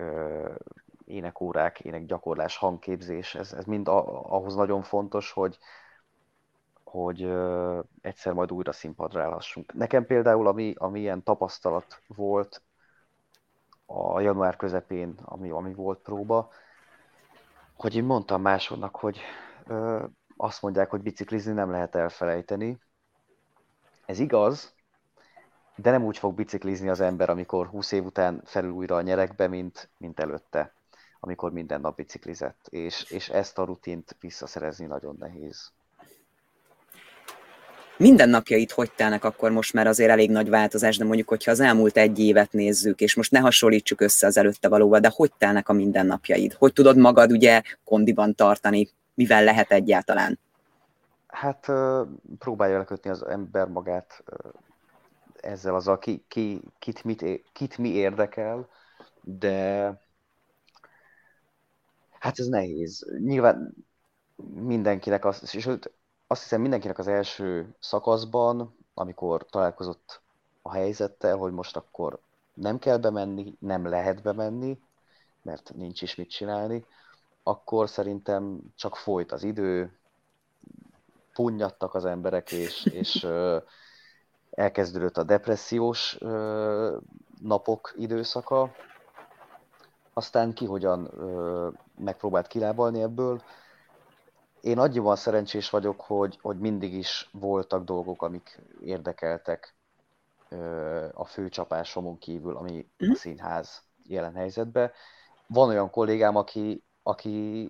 énekórák, 1.04 1.80
énekgyakorlás, 1.80 2.56
hangképzés, 2.56 3.34
ez, 3.34 3.52
ez 3.52 3.64
mind 3.64 3.88
a, 3.88 4.30
ahhoz 4.32 4.54
nagyon 4.54 4.82
fontos, 4.82 5.32
hogy, 5.32 5.58
hogy 6.84 7.32
egyszer 8.00 8.32
majd 8.32 8.52
újra 8.52 8.72
színpadra 8.72 9.22
állhassunk. 9.22 9.72
Nekem 9.72 10.06
például, 10.06 10.46
ami, 10.46 10.74
ami 10.76 11.00
ilyen 11.00 11.22
tapasztalat 11.22 12.02
volt 12.06 12.62
a 13.86 14.20
január 14.20 14.56
közepén, 14.56 15.14
ami, 15.24 15.50
ami 15.50 15.74
volt 15.74 15.98
próba, 15.98 16.50
hogy 17.82 17.94
én 17.94 18.04
mondtam 18.04 18.42
másodnak, 18.42 18.96
hogy 18.96 19.20
ö, 19.66 20.04
azt 20.36 20.62
mondják, 20.62 20.90
hogy 20.90 21.02
biciklizni 21.02 21.52
nem 21.52 21.70
lehet 21.70 21.94
elfelejteni. 21.94 22.78
Ez 24.06 24.18
igaz, 24.18 24.74
de 25.76 25.90
nem 25.90 26.04
úgy 26.04 26.18
fog 26.18 26.34
biciklizni 26.34 26.88
az 26.88 27.00
ember, 27.00 27.30
amikor 27.30 27.66
20 27.66 27.92
év 27.92 28.04
után 28.04 28.42
felül 28.44 28.70
újra 28.70 28.96
a 28.96 29.02
nyerekbe, 29.02 29.46
mint, 29.46 29.90
mint 29.96 30.20
előtte, 30.20 30.74
amikor 31.20 31.52
minden 31.52 31.80
nap 31.80 31.96
biciklizett. 31.96 32.66
És, 32.68 33.10
és 33.10 33.28
ezt 33.28 33.58
a 33.58 33.64
rutint 33.64 34.16
visszaszerezni 34.20 34.86
nagyon 34.86 35.16
nehéz 35.18 35.72
mindennapjait 38.02 38.70
hogy 38.70 38.92
telnek 38.92 39.24
akkor 39.24 39.50
most 39.50 39.72
már 39.72 39.86
azért 39.86 40.10
elég 40.10 40.30
nagy 40.30 40.48
változás, 40.48 40.96
de 40.96 41.04
mondjuk, 41.04 41.28
hogyha 41.28 41.50
az 41.50 41.60
elmúlt 41.60 41.96
egy 41.96 42.18
évet 42.18 42.52
nézzük, 42.52 43.00
és 43.00 43.14
most 43.14 43.30
ne 43.30 43.38
hasonlítsuk 43.38 44.00
össze 44.00 44.26
az 44.26 44.36
előtte 44.36 44.68
valóval, 44.68 45.00
de 45.00 45.12
hogy 45.14 45.32
telnek 45.38 45.68
a 45.68 45.72
mindennapjaid? 45.72 46.52
Hogy 46.52 46.72
tudod 46.72 46.96
magad 46.96 47.30
ugye 47.32 47.62
kondiban 47.84 48.34
tartani? 48.34 48.88
Mivel 49.14 49.44
lehet 49.44 49.72
egyáltalán? 49.72 50.38
Hát 51.26 51.66
próbálja 52.38 52.78
lekötni 52.78 53.10
az 53.10 53.26
ember 53.26 53.68
magát 53.68 54.24
ezzel 55.40 55.74
azzal, 55.74 55.98
ki, 55.98 56.24
ki, 56.28 56.62
kit, 56.78 57.04
mit, 57.04 57.24
kit 57.52 57.78
mi 57.78 57.88
érdekel, 57.88 58.68
de 59.20 59.86
hát 62.18 62.38
ez 62.38 62.46
nehéz. 62.46 63.06
Nyilván 63.18 63.74
mindenkinek 64.54 65.24
az, 65.24 65.54
és 65.54 65.68
azt 66.32 66.42
hiszem 66.42 66.60
mindenkinek 66.60 66.98
az 66.98 67.08
első 67.08 67.74
szakaszban, 67.80 68.76
amikor 68.94 69.46
találkozott 69.46 70.20
a 70.62 70.72
helyzettel, 70.72 71.36
hogy 71.36 71.52
most 71.52 71.76
akkor 71.76 72.18
nem 72.54 72.78
kell 72.78 72.96
bemenni, 72.96 73.56
nem 73.58 73.86
lehet 73.86 74.22
bemenni, 74.22 74.78
mert 75.42 75.72
nincs 75.74 76.02
is 76.02 76.14
mit 76.14 76.30
csinálni, 76.30 76.84
akkor 77.42 77.88
szerintem 77.88 78.60
csak 78.76 78.96
folyt 78.96 79.32
az 79.32 79.42
idő, 79.42 79.98
punnyadtak 81.32 81.94
az 81.94 82.04
emberek, 82.04 82.52
és, 82.52 82.84
és 83.00 83.26
elkezdődött 84.50 85.16
a 85.16 85.22
depressziós 85.22 86.18
napok 87.40 87.94
időszaka. 87.96 88.74
Aztán 90.12 90.52
ki 90.52 90.64
hogyan 90.64 91.10
megpróbált 91.98 92.46
kilábalni 92.46 93.02
ebből, 93.02 93.42
én 94.62 94.78
annyiban 94.78 95.16
szerencsés 95.16 95.70
vagyok, 95.70 96.00
hogy, 96.00 96.38
hogy 96.42 96.58
mindig 96.58 96.94
is 96.94 97.28
voltak 97.32 97.84
dolgok, 97.84 98.22
amik 98.22 98.60
érdekeltek 98.80 99.74
a 101.12 101.24
főcsapásomon 101.24 102.18
kívül, 102.18 102.56
ami 102.56 102.86
a 102.98 103.04
mhm. 103.04 103.12
színház 103.12 103.82
jelen 104.06 104.34
helyzetben. 104.34 104.90
Van 105.46 105.68
olyan 105.68 105.90
kollégám, 105.90 106.36
aki, 106.36 106.82
aki 107.02 107.68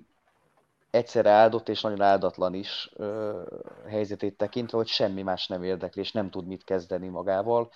egyszerre 0.90 1.30
áldott 1.30 1.68
és 1.68 1.80
nagyon 1.80 2.00
áldatlan 2.00 2.54
is 2.54 2.90
ö, 2.96 3.42
helyzetét 3.86 4.36
tekintve, 4.36 4.76
hogy 4.76 4.86
semmi 4.86 5.22
más 5.22 5.46
nem 5.46 5.62
érdekli, 5.62 6.00
és 6.00 6.12
nem 6.12 6.30
tud 6.30 6.46
mit 6.46 6.64
kezdeni 6.64 7.08
magával. 7.08 7.70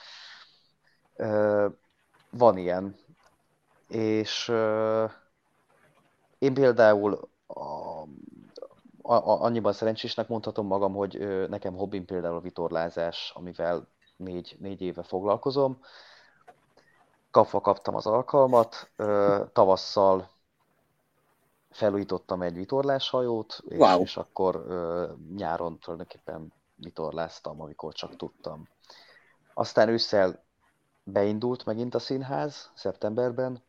Ö, 1.16 1.66
van 2.30 2.56
ilyen. 2.56 2.96
És 3.88 4.49
ö, 4.49 5.04
én 6.38 6.54
például 6.54 7.28
a, 7.46 8.02
annyiban 9.06 9.72
szerencsésnek 9.72 10.28
mondhatom 10.28 10.66
magam, 10.66 10.94
hogy 10.94 11.46
nekem 11.48 11.75
hobbim 11.75 12.04
például 12.04 12.36
a 12.36 12.40
vitorlázás, 12.40 13.32
amivel 13.34 13.88
négy, 14.16 14.56
négy 14.60 14.80
éve 14.80 15.02
foglalkozom. 15.02 15.78
Kapva 17.30 17.60
kaptam 17.60 17.94
az 17.94 18.06
alkalmat, 18.06 18.90
tavasszal 19.52 20.30
felújítottam 21.70 22.42
egy 22.42 22.54
vitorláshajót, 22.54 23.62
és, 23.68 23.78
wow. 23.78 24.00
és 24.00 24.16
akkor 24.16 24.66
nyáron 25.36 25.78
tulajdonképpen 25.78 26.52
vitorláztam, 26.75 27.60
amikor 27.60 27.92
csak 27.92 28.16
tudtam. 28.16 28.68
Aztán 29.54 29.88
ősszel 29.88 30.44
beindult 31.02 31.64
megint 31.64 31.94
a 31.94 31.98
színház, 31.98 32.70
szeptemberben, 32.75 33.62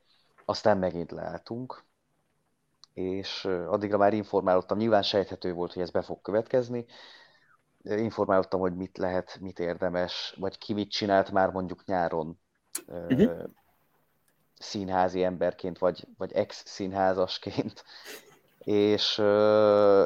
aztán 0.45 0.77
megint 0.77 1.11
leálltunk, 1.11 1.83
és 2.97 3.45
addigra 3.45 3.97
már 3.97 4.13
informálódtam, 4.13 4.77
nyilván 4.77 5.01
sejthető 5.03 5.53
volt, 5.53 5.73
hogy 5.73 5.81
ez 5.81 5.89
be 5.89 6.01
fog 6.01 6.21
következni, 6.21 6.85
informálódtam, 7.83 8.59
hogy 8.59 8.75
mit 8.75 8.97
lehet, 8.97 9.37
mit 9.41 9.59
érdemes, 9.59 10.35
vagy 10.39 10.57
ki 10.57 10.73
mit 10.73 10.91
csinált 10.91 11.31
már 11.31 11.49
mondjuk 11.49 11.85
nyáron 11.85 12.39
uh-huh. 12.87 13.43
színházi 14.59 15.23
emberként, 15.23 15.77
vagy, 15.77 16.07
vagy 16.17 16.31
ex-színházasként, 16.31 17.83
és 18.59 19.17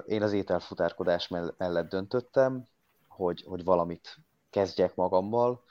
én 0.06 0.22
az 0.22 0.34
ételfutárkodás 0.34 1.28
mellett 1.58 1.90
döntöttem, 1.90 2.68
hogy, 3.08 3.44
hogy 3.48 3.64
valamit 3.64 4.18
kezdjek 4.50 4.96
magammal, 4.96 5.64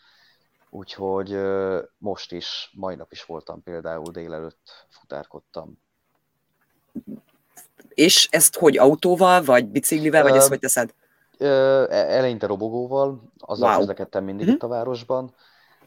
úgyhogy 0.70 1.40
most 1.98 2.32
is, 2.32 2.70
mai 2.74 2.94
nap 2.94 3.12
is 3.12 3.24
voltam 3.24 3.62
például 3.62 4.10
délelőtt, 4.12 4.86
futárkodtam. 4.88 5.78
És 7.88 8.28
ezt 8.30 8.56
hogy 8.56 8.78
autóval, 8.78 9.42
vagy 9.42 9.66
biciklivel, 9.66 10.22
vagy 10.22 10.30
uh, 10.30 10.36
ezt 10.36 10.48
hogy 10.48 10.58
teszed? 10.58 10.94
Uh, 11.38 11.48
eleinte 11.90 12.46
robogóval, 12.46 13.22
azzal 13.38 13.68
wow. 13.68 13.78
közlekedtem 13.78 14.24
mindig 14.24 14.42
uh-huh. 14.42 14.54
itt 14.54 14.62
a 14.62 14.68
városban, 14.68 15.34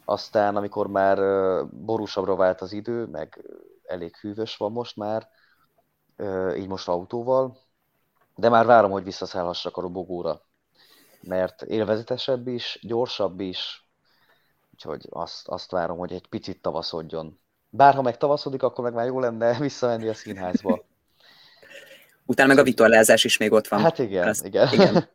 aztán 0.05 0.55
amikor 0.55 0.88
már 0.88 1.17
borúsabbra 1.65 2.36
vált 2.36 2.62
az 2.62 2.72
idő, 2.72 3.05
meg 3.05 3.43
elég 3.86 4.15
hűvös 4.15 4.57
van 4.57 4.72
most 4.72 4.95
már, 4.95 5.27
így 6.57 6.67
most 6.67 6.88
autóval, 6.88 7.57
de 8.36 8.50
már 8.50 8.65
várom, 8.65 8.91
hogy 8.91 9.03
visszaszállhassak 9.03 9.77
a 9.77 9.81
robogóra, 9.81 10.41
mert 11.22 11.62
élvezetesebb 11.62 12.48
is, 12.48 12.79
gyorsabb 12.81 13.39
is, 13.39 13.88
úgyhogy 14.74 15.07
azt, 15.10 15.48
azt 15.48 15.72
várom, 15.72 15.98
hogy 15.98 16.13
egy 16.13 16.27
picit 16.27 16.62
tavaszodjon. 16.62 17.39
Bár 17.69 17.93
ha 17.93 18.01
meg 18.01 18.17
tavaszodik, 18.17 18.63
akkor 18.63 18.83
meg 18.83 18.93
már 18.93 19.05
jó 19.05 19.19
lenne 19.19 19.57
visszamenni 19.60 20.07
a 20.07 20.13
színházba. 20.13 20.83
Utána 22.25 22.48
meg 22.48 22.58
a 22.58 22.63
vitorlázás 22.63 23.24
is 23.24 23.38
még 23.38 23.51
ott 23.51 23.68
van. 23.68 23.82
Hát 23.82 24.00
igen, 24.00 24.27
Ezt, 24.27 24.46
igen. 24.46 24.74
igen. 24.74 25.08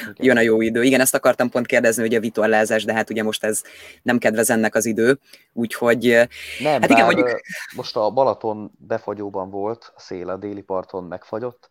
Igen. 0.00 0.14
Jön 0.16 0.36
a 0.36 0.40
jó 0.40 0.60
idő. 0.60 0.82
Igen, 0.82 1.00
ezt 1.00 1.14
akartam 1.14 1.50
pont 1.50 1.66
kérdezni, 1.66 2.02
hogy 2.02 2.14
a 2.14 2.20
vitorlázás, 2.20 2.84
de 2.84 2.92
hát 2.92 3.10
ugye 3.10 3.22
most 3.22 3.44
ez 3.44 3.62
nem 4.02 4.18
kedvez 4.18 4.50
ennek 4.50 4.74
az 4.74 4.86
idő, 4.86 5.18
úgyhogy... 5.52 6.28
Nem, 6.60 6.80
hát 6.80 6.90
igen, 6.90 7.04
mondjuk... 7.04 7.40
most 7.76 7.96
a 7.96 8.10
Balaton 8.10 8.70
befagyóban 8.78 9.50
volt, 9.50 9.92
a 9.96 10.00
szél 10.00 10.28
a 10.28 10.36
déli 10.36 10.62
parton 10.62 11.04
megfagyott, 11.04 11.68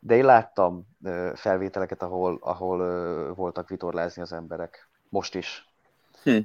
de 0.00 0.16
én 0.16 0.24
láttam 0.24 0.86
felvételeket, 1.34 2.02
ahol, 2.02 2.38
ahol 2.40 3.34
voltak 3.34 3.68
vitorlázni 3.68 4.22
az 4.22 4.32
emberek. 4.32 4.88
Most 5.08 5.34
is. 5.34 5.66
Hm. 6.22 6.38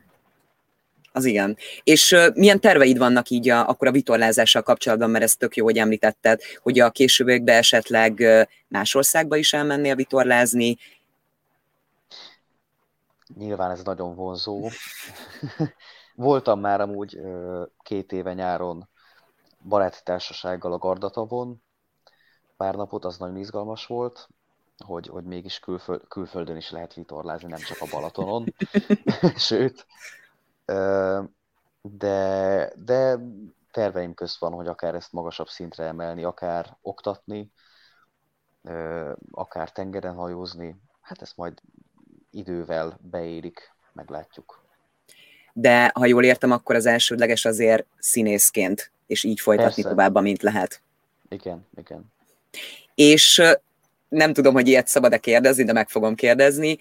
Az 1.12 1.26
igen. 1.26 1.58
És 1.84 2.12
uh, 2.12 2.36
milyen 2.36 2.60
terveid 2.60 2.98
vannak 2.98 3.30
így 3.30 3.50
a, 3.50 3.68
akkor 3.70 3.88
a 3.88 3.92
vitorlázással 3.92 4.62
kapcsolatban, 4.62 5.10
mert 5.10 5.24
ez 5.24 5.36
tök 5.36 5.56
jó, 5.56 5.64
hogy 5.64 5.78
említetted, 5.78 6.42
hogy 6.62 6.80
a 6.80 6.90
későbbiekben 6.90 7.58
esetleg 7.58 8.16
uh, 8.20 8.42
más 8.68 8.96
országba 8.96 9.36
is 9.36 9.54
elmennél 9.54 9.96
vitorlázni. 9.96 10.78
Nyilván 13.38 13.72
ez 13.72 13.84
nagyon 13.84 14.16
vonzó. 14.16 14.70
Voltam 16.16 16.60
már 16.60 16.82
amúgy 16.82 17.16
uh, 17.16 17.68
két 17.84 18.12
éve 18.12 18.34
nyáron 18.34 18.90
baráti 19.68 20.00
társasággal 20.04 20.74
a 20.74 20.78
Gardatavon, 20.78 21.62
pár 22.58 22.76
napot, 22.76 23.06
az 23.06 23.18
nagyon 23.18 23.38
izgalmas 23.38 23.86
volt, 23.86 24.30
hogy, 24.86 25.08
hogy 25.08 25.24
mégis 25.24 25.60
külföld, 25.60 26.08
külföldön 26.08 26.56
is 26.56 26.72
lehet 26.72 26.94
vitorlázni, 26.94 27.48
nem 27.48 27.60
csak 27.60 27.78
a 27.82 27.88
Balatonon. 27.92 28.54
Sőt, 29.36 29.86
de, 31.82 32.72
de 32.76 33.18
terveim 33.72 34.14
közt 34.14 34.40
van, 34.40 34.52
hogy 34.52 34.68
akár 34.68 34.96
ezt 34.96 35.12
magasabb 35.12 35.48
szintre 35.48 35.84
emelni, 35.84 36.24
akár 36.24 36.78
oktatni, 36.82 37.52
akár 39.32 39.72
tengeren 39.72 40.16
hajózni, 40.16 40.76
hát 41.02 41.22
ezt 41.22 41.38
majd 41.38 41.62
idővel 42.32 43.00
beérik, 43.02 43.74
meglátjuk. 43.94 44.64
De 45.54 45.92
ha 45.94 46.06
jól 46.06 46.24
értem, 46.24 46.52
akkor 46.52 46.76
az 46.76 46.86
elsődleges 46.86 47.46
azért 47.46 47.86
színészként, 47.98 48.92
és 49.08 49.24
így 49.24 49.40
folytatni 49.40 49.74
Persze. 49.74 49.90
tovább, 49.90 50.16
amint 50.16 50.42
lehet. 50.42 50.82
Igen, 51.30 51.68
igen. 51.76 52.12
És 52.96 53.42
nem 54.10 54.34
tudom, 54.34 54.54
hogy 54.54 54.68
ilyet 54.68 54.88
szabad-e 54.88 55.18
kérdezni, 55.18 55.64
de 55.64 55.74
meg 55.74 55.90
fogom 55.90 56.16
kérdezni 56.16 56.78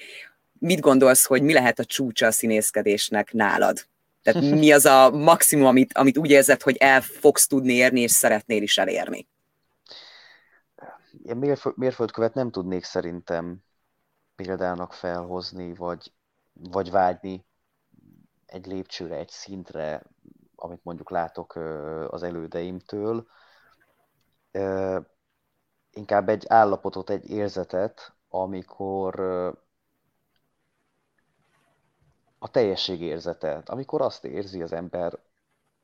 mit 0.60 0.80
gondolsz, 0.80 1.26
hogy 1.26 1.42
mi 1.42 1.52
lehet 1.52 1.78
a 1.78 1.84
csúcsa 1.84 2.26
a 2.26 2.30
színészkedésnek 2.30 3.32
nálad? 3.32 3.86
Tehát 4.22 4.40
mi 4.40 4.72
az 4.72 4.84
a 4.84 5.10
maximum, 5.10 5.66
amit, 5.66 5.92
amit 5.92 6.18
úgy 6.18 6.30
érzed, 6.30 6.62
hogy 6.62 6.76
el 6.76 7.00
fogsz 7.00 7.46
tudni 7.46 7.72
érni, 7.72 8.00
és 8.00 8.10
szeretnél 8.10 8.62
is 8.62 8.78
elérni? 8.78 9.28
Ilyen 11.22 11.36
mérföld, 11.36 11.76
mérföldkövet 11.76 12.34
nem 12.34 12.50
tudnék 12.50 12.84
szerintem 12.84 13.58
példának 14.36 14.92
felhozni, 14.92 15.74
vagy, 15.74 16.12
vagy 16.52 16.90
vágyni 16.90 17.44
egy 18.46 18.66
lépcsőre, 18.66 19.16
egy 19.16 19.28
szintre, 19.28 20.02
amit 20.54 20.84
mondjuk 20.84 21.10
látok 21.10 21.54
az 22.08 22.22
elődeimtől. 22.22 23.26
Inkább 25.90 26.28
egy 26.28 26.44
állapotot, 26.48 27.10
egy 27.10 27.30
érzetet, 27.30 28.14
amikor 28.28 29.14
a 32.42 32.48
teljesség 32.50 33.00
érzete, 33.00 33.62
amikor 33.66 34.00
azt 34.00 34.24
érzi 34.24 34.62
az 34.62 34.72
ember 34.72 35.18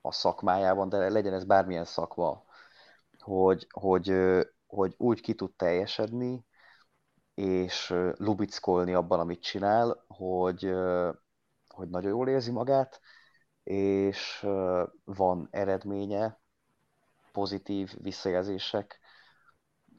a 0.01 0.13
szakmájában, 0.13 0.89
de 0.89 1.09
legyen 1.09 1.33
ez 1.33 1.45
bármilyen 1.45 1.85
szakma, 1.85 2.45
hogy, 3.19 3.67
hogy, 3.71 4.13
hogy 4.67 4.95
úgy 4.99 5.21
ki 5.21 5.35
tud 5.35 5.53
teljesedni, 5.57 6.47
és 7.35 7.95
lubickolni 8.17 8.95
abban, 8.95 9.21
amit 9.21 9.43
csinál, 9.43 10.05
hogy, 10.09 10.75
hogy 11.69 11.89
nagyon 11.89 12.11
jól 12.11 12.29
érzi 12.29 12.51
magát, 12.51 13.01
és 13.63 14.47
van 15.05 15.49
eredménye, 15.51 16.41
pozitív 17.33 17.95
visszajelzések 18.03 19.01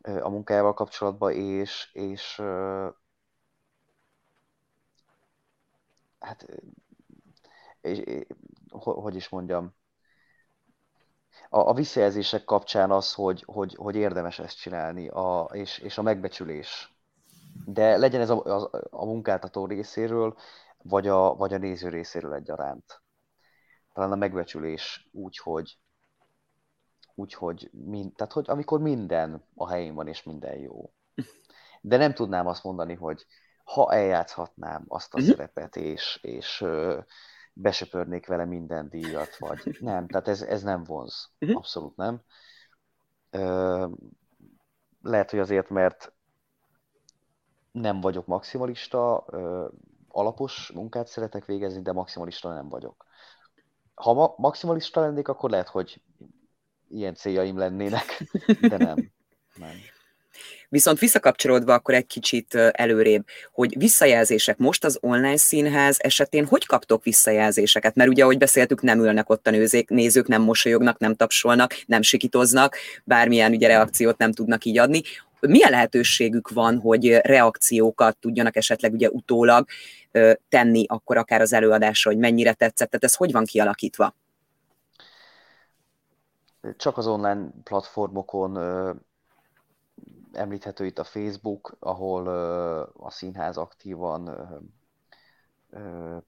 a 0.02 0.30
munkájával 0.30 0.74
kapcsolatban, 0.74 1.32
és, 1.32 1.90
és 1.94 2.42
hát, 6.28 6.46
és, 7.82 7.98
és, 7.98 8.26
hogy 8.70 9.16
is 9.16 9.30
mondjam, 9.30 9.76
a, 11.50 11.60
a 11.60 11.74
visszajelzések 11.74 12.44
kapcsán 12.44 12.92
az, 12.92 13.14
hogy, 13.14 13.44
hogy, 13.46 13.76
hogy 13.76 13.96
érdemes 13.96 14.40
ezt 14.40 14.58
csinálni, 14.58 15.08
a, 15.08 15.50
és, 15.52 15.78
és 15.78 15.98
a 15.98 16.02
megbecsülés. 16.02 16.96
De 17.66 17.98
legyen 17.98 18.22
ez 18.22 18.30
a, 18.30 18.44
a, 18.46 18.70
a 18.90 19.06
munkáltató 19.06 19.66
részéről, 19.66 20.36
vagy 20.78 21.08
a, 21.08 21.36
vagy 21.36 21.54
a 21.54 21.58
néző 21.58 21.90
részéről 21.90 22.34
egyaránt. 22.34 23.02
Talán 23.94 24.12
a 24.12 24.16
megbecsülés 24.16 25.10
úgy, 25.12 25.38
hogy, 25.38 25.80
úgy, 27.16 27.34
hogy, 27.34 27.70
mind, 27.72 28.16
tehát, 28.16 28.34
hogy 28.34 28.46
amikor 28.48 28.80
minden 28.80 29.44
a 29.56 29.70
helyén 29.70 29.94
van, 29.94 30.08
és 30.08 30.24
minden 30.24 30.58
jó. 30.58 30.94
De 31.82 31.98
nem 31.98 32.14
tudnám 32.14 32.48
azt 32.48 32.64
mondani, 32.64 32.94
hogy, 32.94 33.26
ha 33.68 33.92
eljátszhatnám 33.92 34.84
azt 34.88 35.14
a 35.14 35.18
uh-huh. 35.18 35.36
szerepet, 35.36 35.76
és, 35.76 36.20
és 36.22 36.66
besöpörnék 37.54 38.28
vele 38.28 38.46
minden 38.46 38.90
díjat, 38.90 39.38
vagy 39.38 39.78
nem, 39.80 40.08
tehát 40.08 40.28
ez, 40.28 40.42
ez 40.42 40.64
nem 40.64 40.84
vonz, 40.84 41.30
uh-huh. 41.40 41.58
abszolút 41.58 41.96
nem. 41.96 42.22
Ö, 43.30 43.88
lehet, 45.02 45.30
hogy 45.30 45.40
azért, 45.40 45.70
mert 45.70 46.14
nem 47.72 48.02
vagyok 48.02 48.26
maximalista, 48.26 49.26
ö, 49.28 49.68
alapos 50.08 50.72
munkát 50.74 51.08
szeretek 51.08 51.46
végezni, 51.46 51.82
de 51.82 51.92
maximalista 51.92 52.54
nem 52.54 52.70
vagyok. 52.70 53.06
Ha 53.94 54.14
ma- 54.14 54.34
maximalista 54.38 55.02
lennék, 55.02 55.28
akkor 55.28 55.50
lehet, 55.50 55.68
hogy 55.68 56.02
ilyen 56.88 57.16
céljaim 57.16 57.58
lennének, 57.58 58.24
de 58.62 58.78
nem. 58.78 59.12
nem. 59.56 59.76
Viszont 60.70 61.00
visszakapcsolódva 61.00 61.74
akkor 61.74 61.94
egy 61.94 62.06
kicsit 62.06 62.56
előrébb, 62.56 63.26
hogy 63.52 63.78
visszajelzések 63.78 64.58
most 64.58 64.84
az 64.86 64.98
online 65.02 65.38
színház 65.38 65.98
esetén 66.00 66.46
hogy 66.46 66.66
kaptok 66.66 67.04
visszajelzéseket? 67.04 67.96
Mert 67.96 68.10
ugye, 68.10 68.24
ahogy 68.24 68.38
beszéltük, 68.38 68.82
nem 68.82 69.00
ülnek 69.00 69.30
ott 69.30 69.48
a 69.48 69.52
nőzék, 69.52 69.90
nézők, 69.90 70.28
nem 70.28 70.42
mosolyognak, 70.42 71.00
nem 71.00 71.16
tapsolnak, 71.16 71.74
nem 71.86 72.02
sikítoznak, 72.02 72.76
bármilyen 73.04 73.52
ugye 73.52 73.68
reakciót 73.68 74.18
nem 74.18 74.32
tudnak 74.32 74.66
így 74.66 74.78
adni. 74.78 75.02
Milyen 75.40 75.72
lehetőségük 75.72 76.50
van, 76.50 76.80
hogy 76.80 77.16
reakciókat 77.16 78.18
tudjanak 78.18 78.56
esetleg 78.56 78.94
ugye 78.94 79.10
utólag 79.10 79.68
tenni 80.50 80.86
akkor 80.88 81.18
akár 81.18 81.42
az 81.42 81.54
előadásra, 81.54 82.12
hogy 82.12 82.20
mennyire 82.20 82.54
tetszett? 82.54 82.90
Tehát 82.90 83.04
ez 83.04 83.16
hogy 83.16 83.32
van 83.32 83.46
kialakítva? 83.46 84.16
Csak 86.78 86.98
az 86.98 87.08
online 87.08 87.48
platformokon 87.64 88.58
említhető 90.38 90.86
itt 90.86 91.00
a 91.00 91.04
Facebook, 91.04 91.76
ahol 91.80 92.28
a 92.94 93.10
színház 93.10 93.58
aktívan 93.58 94.50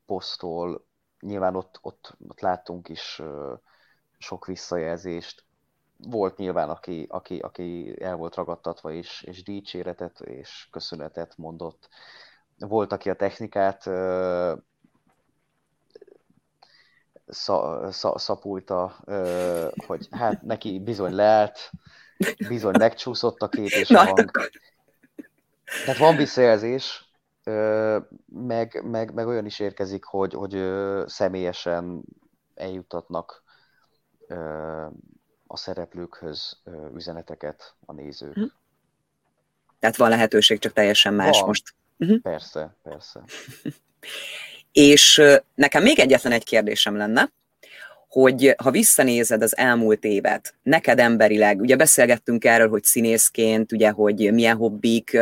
posztol. 0.06 0.86
Nyilván 1.19 1.56
ott, 1.56 1.80
ott, 1.82 2.15
ott 2.28 2.39
láttunk 2.39 2.89
is 2.89 3.22
sok 4.17 4.45
visszajelzést. 4.45 5.43
Volt 5.98 6.38
nyilván, 6.38 6.69
aki, 6.69 7.06
aki, 7.10 7.39
aki 7.39 7.95
el 8.04 8.15
volt 8.15 8.36
ragadtatva 8.36 8.91
és, 8.91 9.22
és 9.22 9.43
dicséretet 9.43 10.19
és 10.19 10.67
köszönetet 10.72 11.38
mondott. 11.38 11.89
Volt, 12.58 12.91
aki 12.91 13.10
a 13.10 13.15
technikát 13.15 13.84
szapulta, 18.15 18.95
hogy 19.88 20.08
hát 20.12 20.41
neki 20.41 20.80
bizony 20.80 21.13
lehet, 21.13 21.72
Bizony, 22.47 22.75
megcsúszott 22.77 23.41
a 23.41 23.49
kép 23.49 23.69
és 23.69 23.89
a 23.89 24.05
hang. 24.05 24.32
Tehát 25.86 25.99
van 25.99 26.15
visszajelzés, 26.15 27.12
meg, 28.25 28.84
meg, 28.84 29.13
meg 29.13 29.27
olyan 29.27 29.45
is 29.45 29.60
érkezik, 29.60 30.03
hogy, 30.03 30.34
hogy 30.34 30.63
személyesen 31.05 32.03
eljutatnak 32.55 33.43
a 35.47 35.58
szereplőkhöz 35.58 36.62
üzeneteket 36.95 37.75
a 37.86 37.93
nézők. 37.93 38.34
Hm. 38.34 38.43
Tehát 39.79 39.95
van 39.95 40.10
lehetőség, 40.10 40.60
csak 40.60 40.73
teljesen 40.73 41.13
más 41.13 41.38
van. 41.38 41.47
most. 41.47 41.73
Uh-huh. 41.97 42.21
Persze, 42.21 42.75
persze. 42.84 43.23
És 44.71 45.21
nekem 45.55 45.84
még 45.84 45.99
egyetlen 45.99 46.32
egy 46.32 46.43
kérdésem 46.43 46.95
lenne, 46.95 47.32
hogy 48.10 48.56
ha 48.58 48.72
visszanézed 48.72 49.41
az 49.41 49.58
elmúlt 49.58 50.04
évet, 50.04 50.54
neked 50.63 51.00
emberileg, 51.00 51.60
ugye 51.60 51.76
beszélgettünk 51.76 52.45
erről, 52.45 52.69
hogy 52.69 52.84
színészként, 52.84 53.72
ugye, 53.72 53.89
hogy 53.89 54.34
milyen 54.34 54.56
hobbik, 54.56 55.17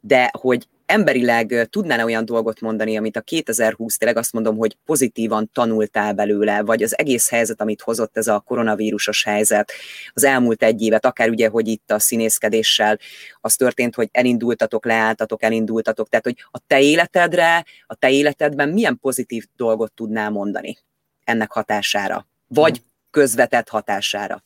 de 0.00 0.30
hogy 0.40 0.66
emberileg 0.86 1.66
tudnál 1.70 2.04
olyan 2.04 2.24
dolgot 2.24 2.60
mondani, 2.60 2.96
amit 2.96 3.16
a 3.16 3.20
2020 3.20 3.96
tényleg 3.96 4.18
azt 4.18 4.32
mondom, 4.32 4.56
hogy 4.56 4.76
pozitívan 4.84 5.50
tanultál 5.52 6.12
belőle, 6.12 6.62
vagy 6.62 6.82
az 6.82 6.98
egész 6.98 7.30
helyzet, 7.30 7.60
amit 7.60 7.80
hozott 7.80 8.16
ez 8.16 8.26
a 8.26 8.40
koronavírusos 8.46 9.24
helyzet, 9.24 9.72
az 10.12 10.24
elmúlt 10.24 10.62
egy 10.62 10.82
évet, 10.82 11.06
akár 11.06 11.28
ugye, 11.28 11.48
hogy 11.48 11.68
itt 11.68 11.90
a 11.90 11.98
színészkedéssel 11.98 12.98
az 13.40 13.56
történt, 13.56 13.94
hogy 13.94 14.08
elindultatok, 14.12 14.84
leálltatok, 14.84 15.42
elindultatok, 15.42 16.08
tehát 16.08 16.24
hogy 16.24 16.36
a 16.50 16.58
te 16.66 16.80
életedre, 16.80 17.64
a 17.86 17.94
te 17.94 18.10
életedben 18.10 18.68
milyen 18.68 18.98
pozitív 18.98 19.44
dolgot 19.56 19.92
tudnál 19.92 20.30
mondani 20.30 20.76
ennek 21.24 21.52
hatására, 21.52 22.26
vagy 22.46 22.76
hmm. 22.76 22.86
közvetett 23.10 23.68
hatására? 23.68 24.44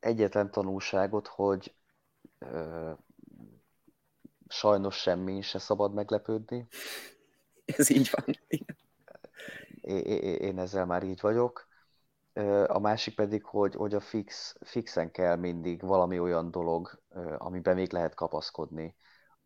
Egyetlen 0.00 0.50
tanulságot, 0.50 1.26
hogy 1.26 1.74
sajnos 4.48 4.96
semmi 4.96 5.40
se 5.42 5.58
szabad 5.58 5.94
meglepődni. 5.94 6.66
Ez 7.64 7.90
így 7.90 8.10
van. 8.10 8.36
Én 10.40 10.58
ezzel 10.58 10.86
már 10.86 11.02
így 11.02 11.20
vagyok. 11.20 11.66
A 12.66 12.78
másik 12.78 13.14
pedig, 13.14 13.44
hogy, 13.44 13.74
hogy 13.74 13.94
a 13.94 14.00
fix, 14.00 14.56
fixen 14.60 15.10
kell 15.10 15.36
mindig 15.36 15.80
valami 15.82 16.18
olyan 16.18 16.50
dolog, 16.50 17.00
amiben 17.38 17.74
még 17.74 17.92
lehet 17.92 18.14
kapaszkodni, 18.14 18.96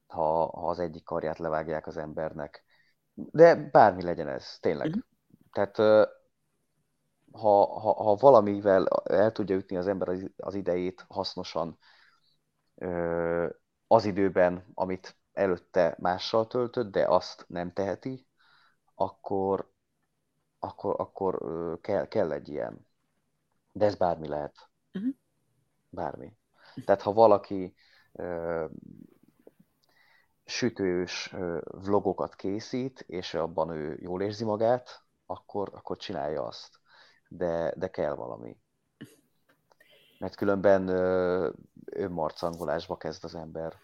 ha, 0.07 0.47
ha 0.47 0.69
az 0.69 0.79
egyik 0.79 1.05
karját 1.05 1.39
levágják 1.39 1.87
az 1.87 1.97
embernek. 1.97 2.65
De 3.31 3.55
bármi 3.55 4.03
legyen 4.03 4.29
ez, 4.29 4.59
tényleg. 4.61 4.87
Uh-huh. 4.87 5.03
Tehát 5.53 5.77
ha, 7.33 7.79
ha, 7.81 7.93
ha 7.93 8.15
valamivel 8.15 8.87
el 9.05 9.33
tudja 9.33 9.57
ütni 9.57 9.77
az 9.77 9.87
ember 9.87 10.09
az, 10.37 10.55
idejét 10.55 11.05
hasznosan, 11.09 11.79
az 13.87 14.05
időben, 14.05 14.65
amit 14.75 15.17
előtte 15.33 15.97
mással 15.99 16.47
töltött, 16.47 16.91
de 16.91 17.09
azt 17.09 17.45
nem 17.49 17.73
teheti, 17.73 18.27
akkor, 18.95 19.73
akkor, 20.59 20.95
akkor 20.99 21.39
kell, 21.81 22.07
kell 22.09 22.33
egy 22.33 22.49
ilyen. 22.49 22.87
De 23.73 23.85
ez 23.85 23.95
bármi 23.95 24.29
lehet. 24.29 24.55
Uh-huh. 24.95 25.15
Bármi. 25.89 26.37
Tehát 26.85 27.03
ha 27.03 27.13
valaki 27.13 27.75
sütős 30.51 31.35
vlogokat 31.63 32.35
készít, 32.35 33.05
és 33.07 33.35
abban 33.35 33.71
ő 33.71 33.99
jól 34.01 34.23
érzi 34.23 34.45
magát, 34.45 35.03
akkor, 35.27 35.71
akkor 35.75 35.97
csinálja 35.97 36.43
azt. 36.43 36.81
De, 37.29 37.75
de 37.77 37.89
kell 37.89 38.15
valami. 38.15 38.57
Mert 40.19 40.35
különben 40.35 40.89
önmarcangolásba 41.85 42.97
kezd 42.97 43.25
az 43.25 43.35
ember. 43.35 43.79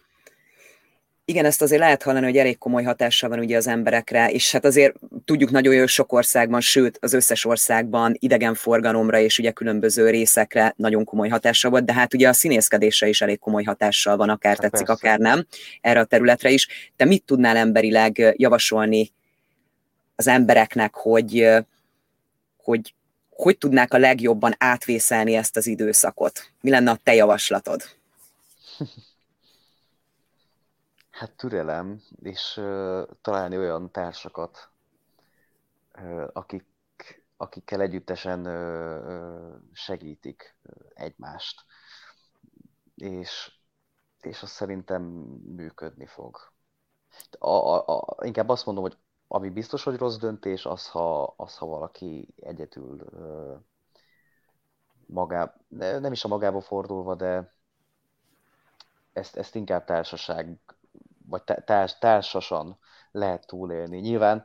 Igen, 1.29 1.45
ezt 1.45 1.63
azért 1.63 1.81
lehet 1.81 2.03
hallani, 2.03 2.25
hogy 2.25 2.37
elég 2.37 2.59
komoly 2.59 2.83
hatással 2.83 3.29
van 3.29 3.39
ugye 3.39 3.57
az 3.57 3.67
emberekre, 3.67 4.31
és 4.31 4.53
hát 4.53 4.65
azért 4.65 4.95
tudjuk 5.25 5.51
nagyon 5.51 5.75
jó 5.75 5.87
sok 5.87 6.13
országban, 6.13 6.61
sőt 6.61 6.99
az 7.01 7.13
összes 7.13 7.45
országban 7.45 8.17
idegenforgalomra 8.19 9.19
és 9.19 9.39
ugye 9.39 9.51
különböző 9.51 10.11
részekre 10.11 10.75
nagyon 10.77 11.05
komoly 11.05 11.29
hatással 11.29 11.71
volt, 11.71 11.85
de 11.85 11.93
hát 11.93 12.15
ugye 12.15 12.29
a 12.29 12.33
színészkedésre 12.33 13.09
is 13.09 13.21
elég 13.21 13.39
komoly 13.39 13.63
hatással 13.63 14.17
van, 14.17 14.29
akár 14.29 14.53
hát 14.53 14.61
tetszik, 14.61 14.87
persze. 14.87 15.07
akár 15.07 15.19
nem, 15.19 15.47
erre 15.81 16.01
a 16.01 16.05
területre 16.05 16.51
is. 16.51 16.69
Te 16.97 17.05
mit 17.05 17.25
tudnál 17.25 17.57
emberileg 17.57 18.35
javasolni 18.37 19.13
az 20.17 20.27
embereknek, 20.27 20.95
hogy, 20.95 21.49
hogy 22.57 22.95
hogy 23.31 23.59
tudnák 23.59 23.95
a 23.95 23.99
legjobban 23.99 24.55
átvészelni 24.59 25.35
ezt 25.35 25.57
az 25.57 25.67
időszakot? 25.67 26.51
Mi 26.61 26.71
lenne 26.71 26.91
a 26.91 26.99
te 27.03 27.15
javaslatod? 27.15 27.83
Hát 31.17 31.37
türelem, 31.37 32.01
és 32.23 32.57
uh, 32.57 33.09
találni 33.21 33.59
olyan 33.59 33.91
társakat, 33.91 34.71
uh, 35.99 36.29
akik, 36.33 36.65
akikkel 37.37 37.81
együttesen 37.81 38.47
uh, 38.47 39.55
segítik 39.73 40.57
egymást. 40.95 41.65
És, 42.95 43.59
és 44.21 44.43
az 44.43 44.51
szerintem 44.51 45.03
működni 45.57 46.07
fog. 46.07 46.37
A, 47.39 47.51
a, 47.51 47.85
a, 47.87 48.25
inkább 48.25 48.49
azt 48.49 48.67
mondom, 48.67 48.85
hogy 48.85 48.97
ami 49.29 49.51
biztos, 49.51 49.83
hogy 49.83 49.97
rossz 49.97 50.17
döntés, 50.17 50.67
az, 50.67 50.89
ha, 50.89 51.23
az, 51.37 51.57
ha 51.57 51.67
valaki 51.67 52.35
egyedül 52.41 53.05
magá, 55.07 55.55
nem 55.69 56.13
is 56.13 56.25
a 56.25 56.29
magába 56.29 56.61
fordulva, 56.61 57.15
de 57.15 57.55
ezt, 59.13 59.37
ezt 59.37 59.55
inkább 59.55 59.85
társaság, 59.85 60.59
vagy 61.29 61.43
társ, 61.43 61.99
társasan 61.99 62.79
lehet 63.11 63.47
túlélni. 63.47 63.99
Nyilván 63.99 64.45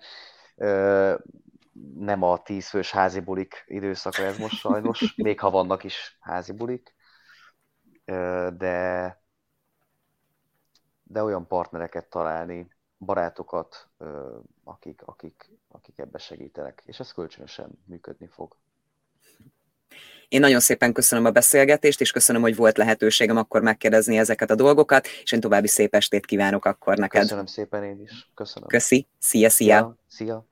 nem 1.95 2.23
a 2.23 2.41
tízfős 2.41 2.91
házi 2.91 3.19
bulik 3.19 3.63
időszaka 3.67 4.23
ez 4.23 4.37
most 4.37 4.55
sajnos, 4.55 5.13
még 5.15 5.39
ha 5.39 5.49
vannak 5.49 5.83
is 5.83 6.17
házi 6.19 6.51
bulik, 6.53 6.95
de, 8.57 9.17
de 11.03 11.23
olyan 11.23 11.47
partnereket 11.47 12.09
találni, 12.09 12.75
barátokat, 12.97 13.89
akik, 14.63 15.01
akik, 15.01 15.49
akik 15.67 15.97
ebbe 15.97 16.17
segítenek, 16.17 16.81
és 16.85 16.99
ez 16.99 17.11
kölcsönösen 17.11 17.71
működni 17.85 18.27
fog. 18.27 18.57
Én 20.31 20.39
nagyon 20.39 20.59
szépen 20.59 20.93
köszönöm 20.93 21.25
a 21.25 21.31
beszélgetést, 21.31 22.01
és 22.01 22.11
köszönöm, 22.11 22.41
hogy 22.41 22.55
volt 22.55 22.77
lehetőségem 22.77 23.37
akkor 23.37 23.61
megkérdezni 23.61 24.17
ezeket 24.17 24.51
a 24.51 24.55
dolgokat, 24.55 25.07
és 25.23 25.31
én 25.31 25.39
további 25.39 25.67
szép 25.67 25.95
estét 25.95 26.25
kívánok 26.25 26.65
akkor 26.65 26.97
neked. 26.97 27.21
Köszönöm 27.21 27.45
szépen 27.45 27.83
én 27.83 27.99
is. 28.01 28.29
Köszönöm. 28.35 28.67
Köszi. 28.69 29.07
Szia, 29.19 29.49
szia. 29.49 29.97
Szia. 30.07 30.25
szia. 30.25 30.50